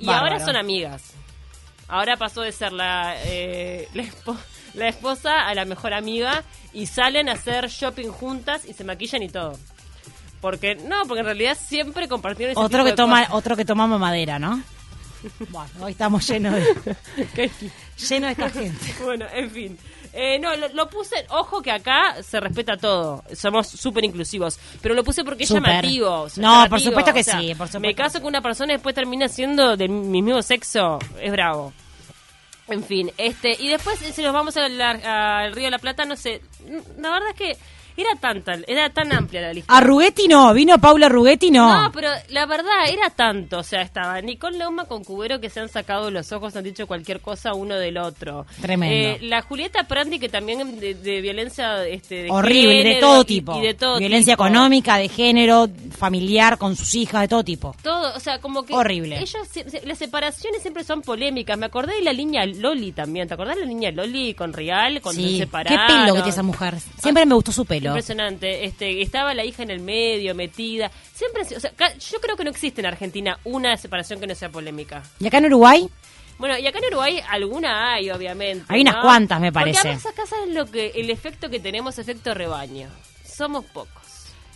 Y 0.00 0.06
bárbaro. 0.06 0.32
ahora 0.34 0.44
son 0.44 0.56
amigas. 0.56 1.14
Ahora 1.86 2.16
pasó 2.16 2.42
de 2.42 2.50
ser 2.50 2.72
la, 2.72 3.14
eh, 3.24 3.88
la, 3.94 4.04
la 4.74 4.88
esposa 4.88 5.46
a 5.46 5.54
la 5.54 5.64
mejor 5.64 5.94
amiga 5.94 6.42
y 6.72 6.86
salen 6.86 7.28
a 7.28 7.34
hacer 7.34 7.68
shopping 7.68 8.08
juntas 8.10 8.64
y 8.64 8.72
se 8.72 8.82
maquillan 8.82 9.22
y 9.22 9.28
todo. 9.28 9.56
Porque, 10.40 10.74
no, 10.74 11.02
porque 11.06 11.20
en 11.20 11.26
realidad 11.26 11.58
siempre 11.60 12.08
compartieron 12.08 12.52
ese 12.52 12.60
Otro 12.60 12.78
tipo 12.78 12.84
que 12.84 12.90
de 12.92 12.96
toma, 12.96 13.20
cosas. 13.20 13.34
otro 13.34 13.56
que 13.56 13.64
tomamos 13.64 14.00
madera, 14.00 14.38
¿no? 14.38 14.62
bueno, 15.50 15.70
hoy 15.80 15.92
estamos 15.92 16.26
llenos 16.26 16.54
de, 16.54 16.96
¿Qué? 17.34 17.50
llenos 18.08 18.36
de 18.36 18.44
esta 18.44 18.50
gente. 18.50 18.94
Bueno, 19.04 19.26
en 19.32 19.50
fin. 19.50 19.78
Eh, 20.12 20.38
no, 20.40 20.56
lo, 20.56 20.68
lo 20.70 20.88
puse, 20.90 21.14
ojo 21.28 21.62
que 21.62 21.70
acá 21.70 22.16
se 22.22 22.40
respeta 22.40 22.76
todo, 22.76 23.22
somos 23.32 23.68
súper 23.68 24.04
inclusivos, 24.04 24.58
pero 24.82 24.92
lo 24.94 25.04
puse 25.04 25.22
porque 25.22 25.44
es 25.44 25.50
llamativo. 25.50 26.26
No, 26.36 26.64
llamativo, 26.64 26.68
por 26.70 26.80
supuesto 26.80 27.12
que 27.12 27.20
o 27.20 27.24
sea, 27.24 27.38
sí, 27.38 27.46
por 27.54 27.68
supuesto 27.68 27.80
Me 27.80 27.94
caso 27.94 28.18
con 28.18 28.26
una 28.28 28.40
persona 28.40 28.72
y 28.72 28.76
después 28.76 28.92
termina 28.92 29.28
siendo 29.28 29.76
de 29.76 29.86
mi 29.88 30.20
mismo 30.20 30.42
sexo, 30.42 30.98
es 31.20 31.30
bravo. 31.30 31.72
En 32.66 32.82
fin, 32.82 33.12
este 33.18 33.52
y 33.62 33.68
después 33.68 34.02
eh, 34.02 34.12
si 34.12 34.22
nos 34.22 34.32
vamos 34.32 34.56
al, 34.56 34.80
al 34.80 35.52
Río 35.52 35.66
de 35.66 35.70
la 35.70 35.78
Plata, 35.78 36.04
no 36.04 36.16
sé, 36.16 36.40
la 36.98 37.10
verdad 37.10 37.28
es 37.30 37.36
que 37.36 37.56
era 37.96 38.10
tanta, 38.20 38.58
era 38.66 38.90
tan 38.90 39.12
amplia 39.12 39.40
la 39.42 39.52
lista. 39.52 39.76
A 39.76 39.80
Rugetti 39.80 40.28
no, 40.28 40.52
vino 40.54 40.78
Paula 40.78 41.08
Rugetti 41.08 41.50
no. 41.50 41.82
No, 41.84 41.92
pero 41.92 42.08
la 42.28 42.46
verdad 42.46 42.88
era 42.88 43.10
tanto, 43.10 43.58
o 43.58 43.62
sea, 43.62 43.82
estaba 43.82 44.20
Nicole 44.20 44.58
Leuma 44.58 44.84
con 44.86 45.04
Cubero 45.04 45.40
que 45.40 45.50
se 45.50 45.60
han 45.60 45.68
sacado 45.68 46.10
los 46.10 46.32
ojos, 46.32 46.54
han 46.56 46.64
dicho 46.64 46.86
cualquier 46.86 47.20
cosa 47.20 47.54
uno 47.54 47.74
del 47.76 47.98
otro. 47.98 48.46
Tremendo. 48.60 48.94
Eh, 48.94 49.18
la 49.22 49.42
Julieta 49.42 49.84
Prandi 49.84 50.18
que 50.18 50.28
también 50.28 50.78
de, 50.80 50.94
de 50.94 51.20
violencia 51.20 51.86
este, 51.86 52.24
de 52.24 52.30
Horrible, 52.30 52.84
de 52.84 53.00
todo 53.00 53.24
tipo. 53.24 53.58
y 53.58 53.62
de 53.62 53.74
todo 53.74 53.98
Violencia 53.98 54.34
tipo. 54.34 54.44
económica, 54.46 54.96
de 54.96 55.08
género, 55.08 55.68
familiar, 55.96 56.58
con 56.58 56.76
sus 56.76 56.94
hijas, 56.94 57.22
de 57.22 57.28
todo 57.28 57.44
tipo. 57.44 57.74
Todo, 57.82 58.14
o 58.16 58.20
sea, 58.20 58.40
como 58.40 58.62
que 58.64 58.74
Horrible. 58.74 59.18
ellos 59.18 59.46
se- 59.50 59.68
se- 59.68 59.86
las 59.86 59.98
separaciones 59.98 60.62
siempre 60.62 60.84
son 60.84 61.02
polémicas. 61.02 61.58
Me 61.58 61.66
acordé 61.66 61.94
de 61.96 62.02
la 62.02 62.12
línea 62.12 62.44
Loli 62.46 62.92
también. 62.92 63.28
¿Te 63.28 63.34
acordás 63.34 63.56
de 63.56 63.62
la 63.62 63.68
línea 63.68 63.90
Loli 63.90 64.34
con 64.34 64.52
Real 64.52 65.00
cuando 65.02 65.20
se 65.22 65.28
Sí, 65.28 65.38
qué 65.38 65.46
pelo 65.46 66.14
que 66.14 66.20
tiene 66.20 66.28
esa 66.28 66.42
mujer. 66.42 66.74
Siempre 67.00 67.24
me 67.26 67.34
gustó 67.34 67.52
su 67.52 67.64
pelo. 67.64 67.79
Impresionante. 67.88 68.64
Este, 68.64 69.02
estaba 69.02 69.34
la 69.34 69.44
hija 69.44 69.62
en 69.62 69.70
el 69.70 69.80
medio, 69.80 70.34
metida. 70.34 70.90
Siempre, 71.14 71.42
o 71.42 71.60
sea, 71.60 71.72
yo 71.98 72.20
creo 72.20 72.36
que 72.36 72.44
no 72.44 72.50
existe 72.50 72.80
en 72.80 72.86
Argentina 72.86 73.38
una 73.44 73.76
separación 73.76 74.20
que 74.20 74.26
no 74.26 74.34
sea 74.34 74.50
polémica. 74.50 75.02
¿Y 75.18 75.26
acá 75.26 75.38
en 75.38 75.46
Uruguay? 75.46 75.88
Bueno, 76.38 76.56
y 76.58 76.66
acá 76.66 76.78
en 76.78 76.86
Uruguay 76.86 77.22
alguna 77.28 77.92
hay, 77.92 78.10
obviamente. 78.10 78.64
Hay 78.68 78.80
unas 78.80 78.96
cuantas, 78.96 79.40
me 79.40 79.52
Porque 79.52 79.72
parece. 79.72 79.88
además 79.88 80.06
acá 80.06 80.26
sabes 80.26 80.54
lo 80.54 80.66
que, 80.66 80.92
el 80.94 81.10
efecto 81.10 81.50
que 81.50 81.60
tenemos, 81.60 81.98
efecto 81.98 82.32
rebaño. 82.32 82.88
Somos 83.24 83.64
pocos. 83.66 84.02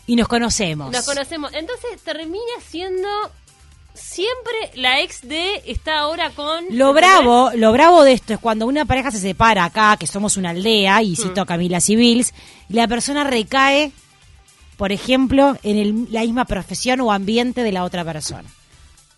Y 0.06 0.16
nos 0.16 0.28
conocemos. 0.28 0.90
Nos 0.90 1.04
conocemos. 1.04 1.52
Entonces 1.54 2.00
termina 2.02 2.60
siendo 2.66 3.08
siempre 3.94 4.52
la 4.74 5.00
ex 5.00 5.22
de 5.26 5.62
está 5.66 5.98
ahora 6.00 6.30
con. 6.30 6.64
Lo 6.70 6.92
bravo, 6.92 7.50
lo 7.54 7.72
bravo 7.72 8.02
de 8.04 8.12
esto 8.12 8.34
es 8.34 8.38
cuando 8.40 8.66
una 8.66 8.84
pareja 8.84 9.10
se 9.10 9.18
separa 9.18 9.64
acá, 9.64 9.96
que 9.96 10.06
somos 10.06 10.36
una 10.36 10.50
aldea, 10.50 11.02
y 11.02 11.12
Mm. 11.12 11.16
cito 11.16 11.40
a 11.40 11.46
Camila 11.46 11.80
Civils, 11.80 12.34
y 12.68 12.74
la 12.74 12.88
persona 12.88 13.24
recae, 13.24 13.92
por 14.76 14.92
ejemplo, 14.92 15.56
en 15.62 15.78
el- 15.78 16.08
la 16.10 16.22
misma 16.22 16.44
profesión 16.44 17.00
o 17.00 17.12
ambiente 17.12 17.62
de 17.62 17.72
la 17.72 17.84
otra 17.84 18.04
persona. 18.04 18.48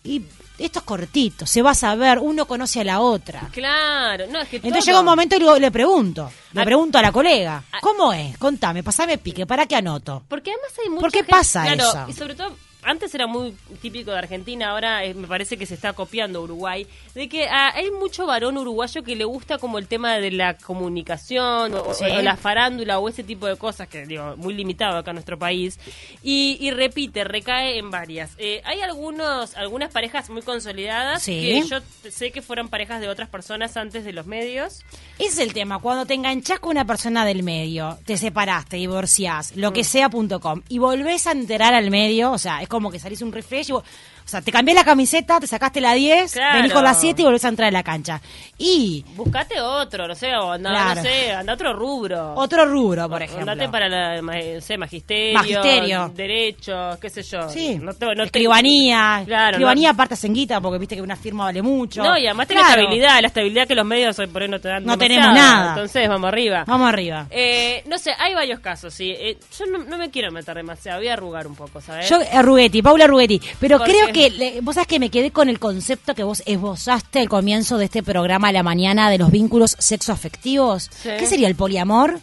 Y 0.03 0.21
esto 0.59 0.79
es 0.79 0.85
cortito, 0.85 1.45
se 1.45 1.61
va 1.61 1.71
a 1.71 1.75
saber, 1.75 2.19
uno 2.19 2.45
conoce 2.45 2.79
a 2.79 2.83
la 2.83 2.99
otra. 3.01 3.49
Claro, 3.51 4.25
no, 4.31 4.39
es 4.41 4.47
que 4.47 4.55
Entonces 4.57 4.79
todo- 4.79 4.85
llega 4.85 4.99
un 4.99 5.05
momento 5.05 5.35
y 5.35 5.39
le, 5.39 5.59
le 5.59 5.71
pregunto, 5.71 6.31
le 6.53 6.63
pregunto 6.63 6.97
a 6.97 7.01
la 7.01 7.11
colega. 7.11 7.63
¿cómo 7.81 8.13
es? 8.13 8.37
Contame, 8.37 8.83
pasame 8.83 9.17
pique, 9.17 9.45
¿para 9.45 9.65
qué 9.65 9.75
anoto? 9.75 10.23
Porque 10.27 10.51
además 10.51 10.71
hay 10.83 10.89
mucha 10.89 11.01
¿Por 11.01 11.11
qué 11.11 11.17
gente- 11.19 11.31
pasa 11.31 11.63
claro, 11.63 11.83
eso? 11.89 12.05
Y 12.09 12.13
sobre 12.13 12.35
todo, 12.35 12.55
antes 12.83 13.13
era 13.15 13.27
muy 13.27 13.53
típico 13.81 14.11
de 14.11 14.17
Argentina, 14.19 14.69
ahora 14.71 15.03
eh, 15.03 15.13
me 15.13 15.27
parece 15.27 15.57
que 15.57 15.65
se 15.65 15.73
está 15.73 15.93
copiando 15.93 16.41
Uruguay, 16.41 16.87
de 17.15 17.27
que 17.27 17.47
ah, 17.49 17.71
hay 17.75 17.91
mucho 17.91 18.25
varón 18.25 18.57
uruguayo 18.57 19.03
que 19.03 19.15
le 19.15 19.25
gusta 19.25 19.57
como 19.57 19.77
el 19.77 19.87
tema 19.87 20.17
de 20.17 20.31
la 20.31 20.55
comunicación 20.57 21.73
o, 21.73 21.81
o- 21.83 21.93
Sí. 21.93 22.05
o 22.05 22.21
la 22.21 22.35
farándula 22.37 22.99
o 22.99 23.09
ese 23.09 23.23
tipo 23.23 23.47
de 23.47 23.55
cosas 23.57 23.87
que 23.87 24.05
digo 24.05 24.35
muy 24.37 24.53
limitado 24.53 24.97
acá 24.97 25.11
en 25.11 25.15
nuestro 25.15 25.37
país 25.39 25.79
y, 26.23 26.57
y 26.61 26.71
repite, 26.71 27.23
recae 27.23 27.77
en 27.77 27.89
varias. 27.91 28.31
Eh, 28.37 28.61
hay 28.65 28.81
algunos 28.81 29.55
algunas 29.55 29.91
parejas 29.91 30.29
muy 30.29 30.41
consolidadas 30.41 31.23
Sí. 31.23 31.31
que 31.41 31.61
yo 31.67 31.77
sé 32.11 32.31
que 32.31 32.41
fueron 32.41 32.69
parejas 32.69 33.01
de 33.01 33.09
otras 33.09 33.29
personas 33.29 33.75
antes 33.77 34.05
de 34.05 34.13
los 34.13 34.25
medios. 34.27 34.83
Es 35.19 35.39
el 35.39 35.53
tema, 35.53 35.79
cuando 35.79 36.05
te 36.05 36.13
enganchás 36.13 36.59
con 36.59 36.71
una 36.71 36.85
persona 36.85 37.25
del 37.25 37.43
medio, 37.43 37.97
te 38.05 38.17
separaste, 38.17 38.77
divorciás, 38.77 39.55
lo 39.55 39.73
que 39.73 39.83
sea.com, 39.83 40.61
y 40.69 40.77
volvés 40.77 41.27
a 41.27 41.31
enterar 41.31 41.73
al 41.73 41.89
medio, 41.89 42.31
o 42.31 42.37
sea, 42.37 42.61
es 42.67 42.69
como 42.69 42.91
que 42.91 42.99
salís 42.99 43.21
un 43.21 43.31
refresh 43.31 43.69
y 43.69 43.71
vos- 43.71 43.83
o 44.27 44.29
sea, 44.29 44.41
te 44.41 44.51
cambiás 44.51 44.75
la 44.75 44.83
camiseta, 44.83 45.39
te 45.39 45.47
sacaste 45.47 45.79
la 45.79 45.93
10, 45.93 46.33
Claro. 46.33 46.57
venís 46.57 46.73
con 46.73 46.83
la 46.83 46.93
7 46.93 47.21
y 47.21 47.25
volvés 47.25 47.45
a 47.45 47.47
entrar 47.47 47.69
a 47.69 47.71
la 47.71 47.81
cancha. 47.81 48.21
Y 48.57 49.05
Buscate 49.15 49.61
otro, 49.61 50.05
no 50.05 50.15
sé, 50.15 50.35
o 50.35 50.51
anda, 50.51 50.69
Claro. 50.71 50.95
no 50.95 51.01
sé, 51.03 51.31
anda 51.31 51.53
otro 51.53 51.71
rubro. 51.73 52.33
otro 52.35 52.65
rubro, 52.65 53.07
por 53.09 53.21
ejemplo. 53.23 53.49
Andate 53.51 53.69
para 53.69 53.87
la, 53.87 54.21
no 54.21 54.61
sé, 54.61 54.77
magisterio, 54.77 55.33
Magisterio. 55.39 56.11
derecho, 56.13 56.97
qué 56.99 57.09
sé 57.09 57.23
yo. 57.23 57.47
Sí, 57.49 57.79
No 57.81 57.93
te- 57.93 58.05
no 58.07 58.15
te- 58.15 58.23
escribanía, 58.23 59.23
Claro, 59.25 59.51
escribanía 59.51 59.91
aparte 59.91 60.15
en 60.23 60.33
guita, 60.33 60.59
porque 60.59 60.77
viste 60.79 60.95
que 60.95 61.01
una 61.01 61.15
firma 61.15 61.45
vale 61.45 61.61
mucho. 61.61 62.03
No, 62.03 62.17
y 62.17 62.25
además 62.25 62.47
tenés 62.47 62.63
estabilidad, 62.67 63.21
la 63.21 63.27
estabilidad 63.27 63.67
que 63.67 63.75
los 63.75 63.85
medios 63.85 64.19
hoy 64.19 64.27
por 64.27 64.41
hoy 64.41 64.49
no 64.49 64.59
te 64.59 64.67
dan 64.67 64.83
No 64.85 64.97
tenemos 64.97 65.33
nada. 65.33 65.69
Entonces, 65.69 66.09
vamos 66.09 66.27
arriba. 66.27 66.63
Vamos 66.67 66.89
arriba. 66.89 67.27
Eh, 67.29 67.83
no 67.87 67.97
sé, 67.97 68.11
hay 68.19 68.33
varios 68.33 68.59
casos, 68.59 68.93
sí. 68.93 69.11
Eh, 69.17 69.37
yo 69.57 69.65
no, 69.67 69.97
me 69.97 70.09
quiero 70.09 70.31
meter 70.31 70.55
demasiado, 70.57 70.99
voy 70.99 71.07
a 71.07 71.13
arrugar 71.13 71.47
un 71.47 71.55
poco, 71.55 71.79
¿sabes? 71.79 72.09
Yo, 72.09 72.19
eh, 72.19 72.41
Rugetti, 72.41 72.81
Paula 72.81 73.07
Rugetti, 73.07 73.39
pero 73.59 73.77
Porque- 73.77 73.93
creo 73.93 74.07
que, 74.07 74.16
le- 74.29 74.61
vos 74.61 74.75
sabés 74.75 74.87
que 74.87 74.99
me 74.99 75.09
quedé 75.09 75.31
con 75.31 75.49
el 75.49 75.59
concepto 75.59 76.13
que 76.15 76.23
vos 76.23 76.43
esbozaste 76.45 77.19
al 77.19 77.29
comienzo 77.29 77.77
de 77.77 77.85
este 77.85 78.03
programa 78.03 78.49
a 78.49 78.51
la 78.51 78.63
mañana 78.63 79.09
de 79.09 79.17
los 79.17 79.31
vínculos 79.31 79.75
sexoafectivos. 79.79 80.83
Sí. 80.91 81.09
¿Qué 81.17 81.25
sería 81.25 81.47
el 81.47 81.55
poliamor? 81.55 82.19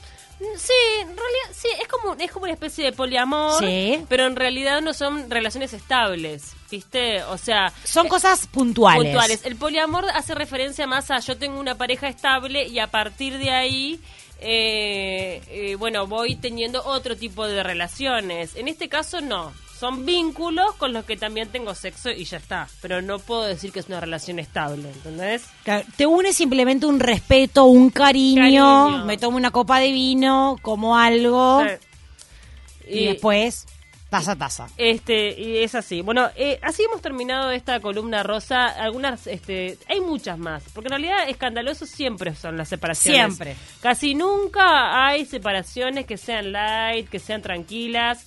Sí, 0.59 0.73
en 1.01 1.07
realidad, 1.07 1.49
sí, 1.53 1.69
es 1.81 1.89
como, 1.89 2.15
es 2.19 2.31
como 2.31 2.45
una 2.45 2.53
especie 2.53 2.85
de 2.85 2.93
poliamor, 2.93 3.65
Sí. 3.65 4.05
pero 4.09 4.27
en 4.27 4.37
realidad 4.37 4.83
no 4.83 4.93
son 4.93 5.31
relaciones 5.31 5.73
estables, 5.73 6.53
¿viste? 6.71 7.23
O 7.25 7.39
sea... 7.39 7.73
Son 7.85 8.07
eh, 8.07 8.09
cosas 8.11 8.47
puntuales. 8.49 9.05
puntuales. 9.05 9.41
El 9.45 9.57
poliamor 9.57 10.05
hace 10.11 10.35
referencia 10.35 10.87
más 10.87 11.11
a 11.11 11.21
yo 11.21 11.39
tengo 11.39 11.59
una 11.59 11.77
pareja 11.77 12.09
estable 12.09 12.67
y 12.69 12.79
a 12.79 12.89
partir 12.89 13.39
de 13.39 13.51
ahí, 13.53 14.01
eh, 14.41 15.41
eh, 15.49 15.77
bueno, 15.77 16.07
voy 16.07 16.37
teniendo 16.37 16.85
otro 16.85 17.17
tipo 17.17 17.47
de 17.47 17.63
relaciones. 17.63 18.55
En 18.57 18.69
este 18.69 18.89
caso 18.91 19.21
no. 19.23 19.53
Son 19.79 20.07
vínculos 20.07 20.75
con 20.77 20.93
los 20.93 21.05
que 21.05 21.17
también 21.17 21.49
tengo 21.49 21.75
sexo 21.75 22.11
y 22.11 22.25
ya 22.25 22.37
está. 22.39 22.69
Pero 22.81 23.03
no 23.03 23.19
puedo 23.19 23.43
decir 23.43 23.73
que 23.73 23.81
es 23.81 23.89
una 23.89 24.01
relación 24.01 24.39
estable, 24.39 24.89
¿entendés? 24.89 25.45
Claro, 25.65 25.85
te 25.97 26.07
une 26.07 26.33
simplemente 26.33 26.87
un 26.87 27.01
respeto, 27.01 27.65
un 27.67 27.91
cariño, 27.91 28.41
Cariño. 28.87 29.05
me 29.05 29.19
tomo 29.19 29.37
una 29.37 29.51
copa 29.51 29.81
de 29.81 29.91
vino, 29.93 30.57
como 30.63 30.97
algo, 30.97 31.63
Sí. 31.65 32.87
y, 32.89 33.07
después, 33.07 33.67
taza 34.11 34.33
a 34.33 34.37
taza. 34.37 34.67
Este, 34.77 35.39
y 35.41 35.59
es 35.59 35.75
así. 35.75 36.03
Bueno, 36.03 36.31
eh, 36.37 36.59
así 36.63 36.85
hemos 36.85 37.03
terminado 37.03 37.51
esta 37.51 37.81
columna 37.81 38.23
rosa. 38.23 38.67
Algunas, 38.69 39.27
este, 39.27 39.77
hay 39.89 40.01
muchas 40.01 40.39
más. 40.39 40.63
Porque 40.73 40.87
en 40.87 40.91
realidad 41.03 41.29
escandalosos 41.29 41.89
siempre 41.91 42.35
son 42.37 42.57
las 42.57 42.69
separaciones. 42.69 43.21
Siempre. 43.37 43.57
Casi 43.81 44.15
nunca 44.15 45.05
hay 45.07 45.25
separaciones 45.27 46.07
que 46.07 46.17
sean 46.17 46.53
light, 46.53 47.09
que 47.09 47.19
sean 47.19 47.43
tranquilas. 47.43 48.27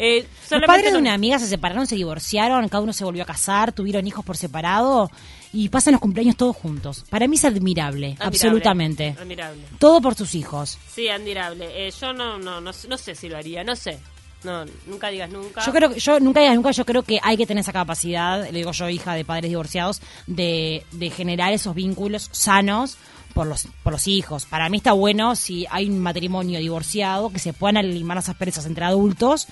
Eh, 0.00 0.26
Los 0.50 0.62
padres 0.62 0.92
de 0.92 0.98
una 0.98 1.12
amiga 1.12 1.38
se 1.40 1.48
separaron, 1.48 1.86
se 1.86 1.96
divorciaron, 1.96 2.68
cada 2.68 2.82
uno 2.82 2.92
se 2.92 3.04
volvió 3.04 3.24
a 3.24 3.26
casar, 3.26 3.72
tuvieron 3.72 4.06
hijos 4.06 4.24
por 4.24 4.36
separado 4.36 5.10
y 5.52 5.68
pasan 5.70 5.92
los 5.92 6.00
cumpleaños 6.00 6.36
todos 6.36 6.54
juntos. 6.56 7.04
Para 7.10 7.26
mí 7.26 7.34
es 7.34 7.44
admirable, 7.44 8.12
Admirable, 8.12 8.16
absolutamente. 8.26 9.16
Admirable. 9.18 9.62
Todo 9.78 10.00
por 10.00 10.14
sus 10.14 10.36
hijos. 10.36 10.78
Sí, 10.94 11.08
admirable. 11.08 11.88
Eh, 11.88 11.90
yo 12.00 12.12
no, 12.12 12.38
no, 12.38 12.60
no, 12.60 12.70
no 12.72 12.98
sé 12.98 13.14
si 13.16 13.28
lo 13.28 13.36
haría, 13.36 13.64
no 13.64 13.74
sé. 13.74 13.98
No, 14.44 14.64
nunca 14.86 15.08
digas 15.08 15.30
nunca. 15.30 15.66
Yo 15.66 15.72
creo 15.72 15.90
que, 15.92 15.98
yo 15.98 16.20
nunca 16.20 16.40
digas 16.40 16.54
nunca, 16.54 16.70
yo 16.70 16.84
creo 16.84 17.02
que 17.02 17.18
hay 17.20 17.36
que 17.36 17.44
tener 17.44 17.62
esa 17.62 17.72
capacidad, 17.72 18.44
le 18.44 18.52
digo 18.58 18.70
yo, 18.70 18.88
hija 18.88 19.14
de 19.14 19.24
padres 19.24 19.50
divorciados, 19.50 20.00
de, 20.28 20.84
de 20.92 21.10
generar 21.10 21.52
esos 21.52 21.74
vínculos 21.74 22.28
sanos 22.30 22.98
por 23.34 23.48
los, 23.48 23.66
por 23.82 23.92
los 23.94 24.06
hijos. 24.06 24.46
Para 24.46 24.68
mí 24.68 24.76
está 24.76 24.92
bueno 24.92 25.34
si 25.34 25.66
hay 25.70 25.88
un 25.90 25.98
matrimonio 25.98 26.60
divorciado 26.60 27.30
que 27.30 27.40
se 27.40 27.52
puedan 27.52 27.84
limar 27.92 28.18
esas 28.18 28.36
perezas 28.36 28.66
entre 28.66 28.84
adultos. 28.84 29.48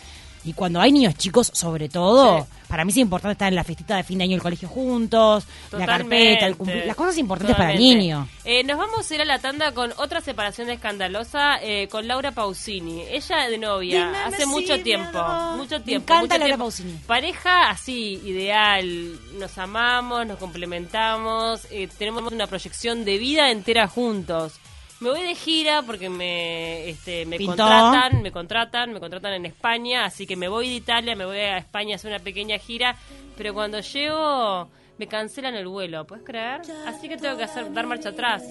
Y 0.46 0.52
cuando 0.52 0.80
hay 0.80 0.92
niños 0.92 1.14
chicos, 1.16 1.50
sobre 1.52 1.88
todo, 1.88 2.38
Sí. 2.38 2.44
para 2.68 2.84
mí 2.84 2.92
es 2.92 2.96
importante 2.98 3.32
estar 3.32 3.48
en 3.48 3.56
la 3.56 3.64
fiestita 3.64 3.96
de 3.96 4.04
fin 4.04 4.18
de 4.18 4.24
año 4.24 4.32
del 4.34 4.42
colegio 4.42 4.68
juntos, 4.68 5.44
la 5.72 5.84
carpeta, 5.86 6.46
el 6.46 6.56
las 6.86 6.94
cosas 6.96 7.18
importantes 7.18 7.56
para 7.56 7.72
el 7.72 7.78
niño. 7.80 8.28
Eh, 8.44 8.62
nos 8.62 8.78
vamos 8.78 9.10
a 9.10 9.14
ir 9.14 9.20
a 9.20 9.24
la 9.24 9.40
tanda 9.40 9.72
con 9.72 9.92
otra 9.96 10.20
separación 10.20 10.70
escandalosa 10.70 11.58
eh, 11.60 11.88
con 11.88 12.06
Laura 12.06 12.30
Pausini. 12.30 13.02
Ella 13.10 13.48
de 13.48 13.58
novia 13.58 14.06
Dime 14.06 14.18
hace 14.18 14.46
mucho 14.46 14.74
me 14.76 14.82
tiempo. 14.84 15.18
Mucho 15.56 15.78
Me 15.78 15.84
tiempo. 15.84 16.12
encanta 16.14 16.20
mucho 16.22 16.38
Laura 16.38 16.44
tiempo. 16.46 16.64
Pausini. 16.64 16.92
Pareja 17.06 17.68
así, 17.70 18.20
ideal. 18.24 19.18
Nos 19.40 19.58
amamos, 19.58 20.26
nos 20.26 20.38
complementamos, 20.38 21.66
eh, 21.70 21.88
tenemos 21.98 22.30
una 22.32 22.46
proyección 22.46 23.04
de 23.04 23.18
vida 23.18 23.50
entera 23.50 23.88
juntos. 23.88 24.54
Me 25.00 25.10
voy 25.10 25.22
de 25.22 25.34
gira 25.34 25.82
porque 25.82 26.08
me, 26.08 26.88
este, 26.88 27.26
me 27.26 27.36
Pintó. 27.36 27.56
contratan, 27.56 28.22
me 28.22 28.32
contratan, 28.32 28.92
me 28.94 29.00
contratan 29.00 29.34
en 29.34 29.46
España, 29.46 30.06
así 30.06 30.26
que 30.26 30.36
me 30.36 30.48
voy 30.48 30.68
de 30.70 30.74
Italia, 30.76 31.14
me 31.14 31.26
voy 31.26 31.36
a 31.38 31.58
España 31.58 31.94
a 31.94 31.96
hacer 31.96 32.10
una 32.12 32.20
pequeña 32.20 32.56
gira, 32.58 32.96
pero 33.36 33.52
cuando 33.52 33.80
llego 33.80 34.68
me 34.98 35.06
cancelan 35.06 35.54
el 35.54 35.66
vuelo, 35.68 36.06
¿puedes 36.06 36.24
creer? 36.24 36.62
Así 36.86 37.08
que 37.10 37.18
tengo 37.18 37.36
que 37.36 37.44
hacer 37.44 37.70
dar 37.74 37.86
marcha 37.86 38.08
atrás. 38.08 38.42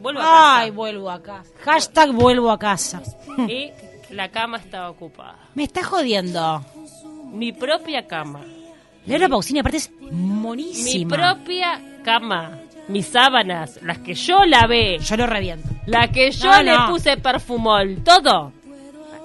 Vuelvo 0.00 0.20
a 0.20 0.24
casa. 0.24 0.58
Ay, 0.58 0.70
vuelvo 0.70 1.10
a 1.10 1.22
casa. 1.22 1.50
Hashtag 1.64 2.12
vuelvo 2.12 2.50
a 2.50 2.58
casa. 2.58 3.02
y 3.48 3.70
la 4.10 4.28
cama 4.30 4.58
estaba 4.58 4.90
ocupada. 4.90 5.38
Me 5.54 5.64
está 5.64 5.82
jodiendo. 5.82 6.62
Mi 7.32 7.52
propia 7.52 8.06
cama. 8.06 8.44
Laura 9.06 9.28
Pausini, 9.28 9.60
aparte 9.60 9.78
es 9.78 9.90
Mi 9.90 10.10
monísima. 10.10 11.16
propia 11.16 11.80
cama. 12.04 12.58
Mis 12.88 13.06
sábanas, 13.06 13.78
las 13.82 13.98
que 13.98 14.14
yo 14.14 14.44
lavé, 14.46 14.98
Yo 14.98 15.16
lo 15.16 15.26
reviento. 15.26 15.68
la 15.86 16.08
que 16.08 16.30
yo 16.30 16.50
No, 16.50 16.62
le 16.62 16.72
no. 16.72 16.86
puse 16.88 17.16
perfumol, 17.18 18.02
todo. 18.02 18.52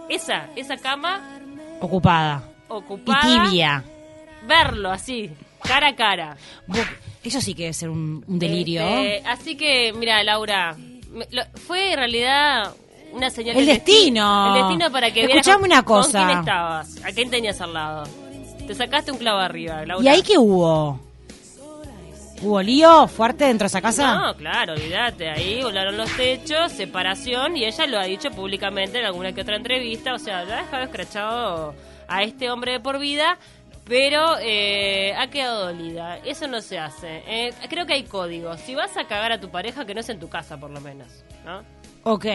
Esa, 0.10 0.48
esa 0.56 0.78
cama 0.78 1.22
Ocupada. 1.80 2.44
Y 2.70 2.74
ocupada. 2.74 3.44
tibia. 3.46 3.84
Verlo 4.48 4.92
así, 4.92 5.30
cara 5.64 5.90
a 5.90 5.96
cara. 5.96 6.38
Eso 7.24 7.40
sí 7.40 7.54
que 7.54 7.64
debe 7.64 7.74
ser 7.74 7.90
un, 7.90 8.24
un 8.28 8.38
delirio. 8.40 8.82
Este, 8.86 9.28
así 9.28 9.56
que, 9.56 9.94
mira, 9.94 10.22
Laura, 10.24 10.76
me- 11.12 11.28
lo- 11.32 11.46
fue 11.66 11.94
en 11.94 11.98
realidad 12.00 12.74
una 13.14 13.30
señal 13.30 13.56
El 13.56 13.66
destino. 13.66 14.56
El 14.56 14.62
destino 14.64 14.92
para 14.92 15.12
que 15.12 15.24
Escuchame 15.24 15.62
con- 15.62 15.66
una 15.72 15.84
con 15.84 16.02
cosa. 16.04 16.26
quién 16.26 16.40
estabas, 16.40 16.98
a 17.06 17.12
quién 17.14 17.30
tenías 17.30 17.62
al 17.62 17.74
lado. 17.74 18.04
Te 18.68 18.76
sacaste 18.76 19.12
un 19.12 19.18
clavo 19.18 19.40
arriba, 19.40 19.86
Laura. 19.86 20.04
¿Y 20.04 20.08
ahí 20.10 20.22
qué 20.22 20.38
hubo? 20.38 21.00
¿Hubo 22.42 22.62
lío 22.62 23.08
fuerte 23.08 23.46
dentro 23.46 23.66
de 23.66 23.68
esa 23.68 23.82
casa? 23.82 24.16
No, 24.18 24.36
claro, 24.36 24.74
olvídate, 24.74 25.30
ahí 25.30 25.62
volaron 25.62 25.96
los 25.96 26.12
techos, 26.18 26.72
separación, 26.72 27.56
y 27.56 27.66
ella 27.66 27.88
lo 27.88 28.00
ha 28.00 28.04
dicho 28.04 28.32
públicamente 28.32 29.00
en 29.00 29.06
alguna 29.06 29.32
que 29.34 29.42
otra 29.42 29.56
entrevista, 29.56 30.14
o 30.14 30.20
sea, 30.20 30.44
la 30.44 30.60
ha 30.60 30.64
dejado 30.64 30.84
escrachado 30.84 31.76
a 32.08 32.24
este 32.24 32.50
hombre 32.52 32.74
de 32.74 32.80
por 32.82 33.00
vida, 33.00 33.38
pero 33.86 34.38
eh, 34.42 35.14
ha 35.18 35.28
quedado 35.28 35.66
dolida. 35.66 36.18
Eso 36.18 36.48
no 36.48 36.62
se 36.62 36.80
hace. 36.80 37.24
Eh, 37.28 37.54
creo 37.70 37.86
que 37.86 37.94
hay 37.94 38.04
códigos. 38.04 38.60
Si 38.62 38.76
vas 38.76 38.96
a 38.98 39.06
cagar 39.08 39.32
a 39.32 39.40
tu 39.40 39.50
pareja, 39.50 39.86
que 39.86 39.94
no 39.94 40.02
es 40.02 40.10
en 40.10 40.20
tu 40.20 40.30
casa, 40.30 40.58
por 40.58 40.72
lo 40.72 40.82
menos, 40.82 41.08
¿no? 41.46 41.64
Ok, 42.06 42.26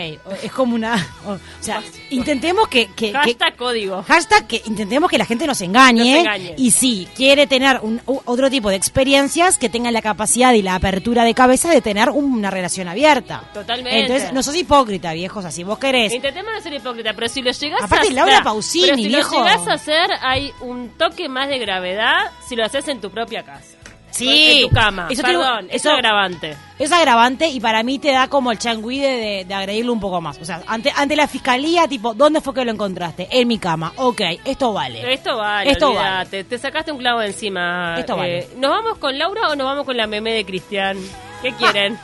es 0.43 0.51
como 0.53 0.75
una... 0.75 0.95
O, 1.27 1.33
o 1.33 1.39
sea, 1.61 1.83
intentemos 2.09 2.69
que... 2.69 2.87
que- 2.97 3.13
que- 3.13 3.13
Hashtag 3.13 3.55
código. 3.57 4.03
Hashtag 4.03 4.47
que 4.47 4.63
intentemos 4.65 5.11
que 5.11 5.19
la 5.19 5.27
gente 5.27 5.47
nos 5.47 5.61
engañe, 5.61 6.15
Nos 6.15 6.21
engañe. 6.21 6.55
y 6.57 6.71
si 6.71 7.07
quiere 7.15 7.47
tener 7.47 7.79
un, 7.83 8.01
otro 8.07 8.49
tipo 8.49 8.71
de 8.71 8.77
experiencias, 8.77 9.59
que 9.59 9.69
tenga 9.69 9.91
la 9.91 10.01
capacidad 10.01 10.55
y 10.55 10.63
la 10.63 10.75
apertura 10.75 11.25
de 11.25 11.35
cabeza 11.35 11.71
de 11.71 11.83
tener 11.83 12.09
una 12.09 12.51
relación 12.51 12.89
abierta. 12.89 13.45
Totalmente. 13.53 14.01
Entonces, 14.01 14.33
no 14.33 14.43
sos 14.43 14.55
hipócrita, 14.57 15.13
viejos, 15.13 15.45
así 15.45 15.65
vos 15.65 15.79
querés. 15.79 16.15
Intentemos 16.15 16.51
no 16.51 16.61
ser 16.63 16.73
hipócrita, 16.73 17.13
pero 17.13 17.29
si 17.29 17.43
lo 17.43 17.51
llegas 17.51 17.83
Aparte, 17.83 17.97
a 17.97 18.01
hacer. 18.05 18.15
Laura 18.15 18.43
Pausini, 18.43 18.85
pero 18.87 18.97
si 18.97 19.09
viejo. 19.09 19.39
lo 19.39 19.45
llegas 19.45 19.69
a 19.69 19.73
hacer, 19.75 20.11
hay 20.23 20.51
un 20.63 20.89
toque 20.97 21.29
más 21.29 21.49
de 21.51 21.59
gravedad 21.59 22.31
si 22.49 22.57
lo 22.57 22.65
haces 22.65 22.89
en 22.89 23.03
tu 23.03 23.11
propia 23.11 23.43
casa. 23.43 23.77
Sí. 24.19 24.63
En 24.63 24.69
tu 24.69 24.75
cama. 24.75 25.09
Eso 25.11 25.23
Perdón, 25.23 25.67
eso 25.67 25.77
eso- 25.77 25.91
es 25.91 25.95
agravante. 25.95 26.57
Es 26.79 26.93
agravante 26.93 27.49
y 27.49 27.59
para 27.61 27.83
mí 27.83 27.99
te 27.99 28.13
da 28.13 28.29
como 28.29 28.53
el 28.53 28.59
changüí 28.59 29.01
de, 29.01 29.47
agredirlo 29.53 29.93
un 29.93 29.99
poco 30.01 30.21
más. 30.21 30.39
O 30.39 30.45
sea, 30.45 30.63
ante, 30.67 30.93
ante 30.95 31.17
la 31.17 31.27
fiscalía, 31.27 31.89
tipo, 31.89 32.15
¿dónde 32.15 32.41
fue 32.41 32.55
que 32.55 32.65
lo 32.65 32.71
encontraste? 32.71 33.27
En 33.31 33.49
mi 33.49 33.59
cama. 33.59 33.93
Ok, 33.97 34.21
esto 34.45 34.73
vale. 34.73 35.13
Esto 35.13 35.37
vale, 35.37 35.71
Esto 35.71 35.89
olvídate. 35.89 36.45
Te 36.45 36.57
sacaste 36.59 36.93
un 36.93 36.99
clavo 36.99 37.21
encima. 37.23 37.97
Esto 37.99 38.17
vale. 38.17 38.49
¿Nos 38.57 38.71
vamos 38.71 38.99
con 38.99 39.19
Laura 39.19 39.49
o 39.49 39.57
nos 39.57 39.67
vamos 39.67 39.85
con 39.85 39.97
la 39.97 40.07
meme 40.07 40.33
de 40.33 40.45
Cristian? 40.45 40.97
¿Qué 41.43 41.53
quieren? 41.53 41.99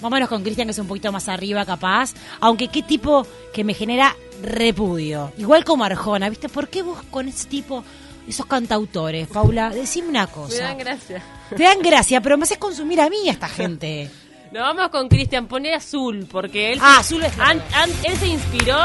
Vámonos 0.00 0.28
con 0.28 0.42
Cristian, 0.42 0.66
que 0.66 0.72
es 0.72 0.78
un 0.78 0.86
poquito 0.88 1.10
más 1.12 1.28
arriba, 1.30 1.64
capaz. 1.64 2.12
Aunque 2.40 2.68
qué 2.68 2.82
tipo 2.82 3.26
que 3.54 3.64
me 3.64 3.72
genera 3.72 4.14
repudio. 4.42 5.32
Igual 5.38 5.64
como 5.64 5.84
Arjona, 5.84 6.28
¿viste? 6.28 6.48
¿Por 6.50 6.68
qué 6.68 6.82
vos 6.82 6.98
con 7.10 7.26
ese 7.28 7.48
tipo, 7.48 7.82
esos 8.28 8.46
cantautores, 8.46 9.28
Paula? 9.28 9.70
Decime 9.70 10.08
una 10.08 10.26
Me 10.26 10.32
cosa. 10.32 10.62
dan 10.62 10.78
gracia. 10.78 11.22
Te 11.56 11.62
dan 11.62 11.80
gracia, 11.80 12.20
pero 12.20 12.36
me 12.38 12.44
haces 12.44 12.58
consumir 12.58 13.00
a 13.00 13.08
mí 13.10 13.28
a 13.28 13.32
esta 13.32 13.48
gente. 13.48 14.10
Nos 14.52 14.62
vamos 14.62 14.88
con 14.90 15.08
Cristian. 15.08 15.46
Pone 15.46 15.74
azul, 15.74 16.26
porque 16.30 16.72
él, 16.72 16.78
Ah, 16.82 16.98
azul 17.00 17.22
es 17.24 17.32
an- 17.38 17.62
an- 17.74 17.90
él 18.04 18.16
se 18.16 18.26
inspiró, 18.28 18.78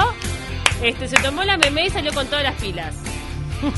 este, 0.82 1.08
se 1.08 1.16
tomó 1.18 1.44
la 1.44 1.58
meme 1.58 1.86
y 1.86 1.90
salió 1.90 2.12
con 2.14 2.26
todas 2.28 2.44
las 2.44 2.56
pilas. 2.56 2.96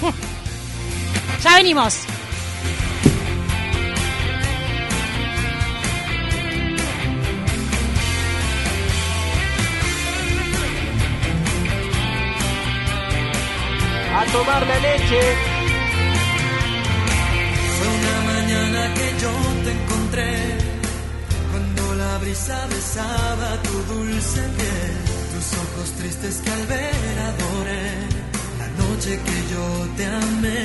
Ya 1.43 1.55
venimos. 1.55 1.95
a 14.19 14.25
tomar 14.31 14.65
la 14.67 14.79
leche. 14.79 15.50
Yo 19.21 19.29
te 19.63 19.71
encontré, 19.71 20.33
cuando 21.51 21.95
la 21.95 22.17
brisa 22.17 22.57
besaba 22.73 23.49
tu 23.65 23.75
dulce 23.93 24.41
piel, 24.57 24.95
tus 25.31 25.47
ojos 25.63 25.87
tristes 25.99 26.35
que 26.43 26.49
al 26.49 26.65
ver 26.65 27.15
adoré, 27.29 27.87
la 28.61 28.67
noche 28.81 29.11
que 29.27 29.37
yo 29.53 29.65
te 29.97 30.05
amé. 30.07 30.63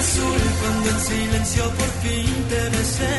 Azul, 0.00 0.42
cuando 0.60 0.86
en 0.94 1.00
silencio 1.10 1.64
por 1.78 1.90
fin 2.04 2.32
te 2.50 2.62
besé, 2.76 3.16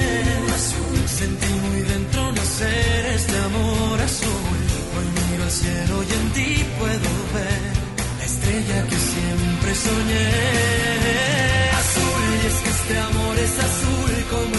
azul, 0.57 0.99
sentí 1.21 1.53
muy 1.65 1.81
dentro 1.93 2.31
nacer 2.31 3.05
este 3.19 3.37
amor 3.49 4.01
azul. 4.01 4.61
Hoy 4.95 5.07
miro 5.17 5.43
al 5.43 5.51
cielo 5.51 5.95
y 6.09 6.11
en 6.19 6.27
ti 6.35 6.65
puedo 6.79 7.09
ver 7.35 7.61
la 8.17 8.25
estrella 8.31 8.77
que 8.89 8.97
siempre 9.11 9.75
soñé. 9.85 11.64
Nuestro 12.87 13.03
amor 13.03 13.39
es 13.39 13.57
azul 13.57 14.25
como 14.29 14.54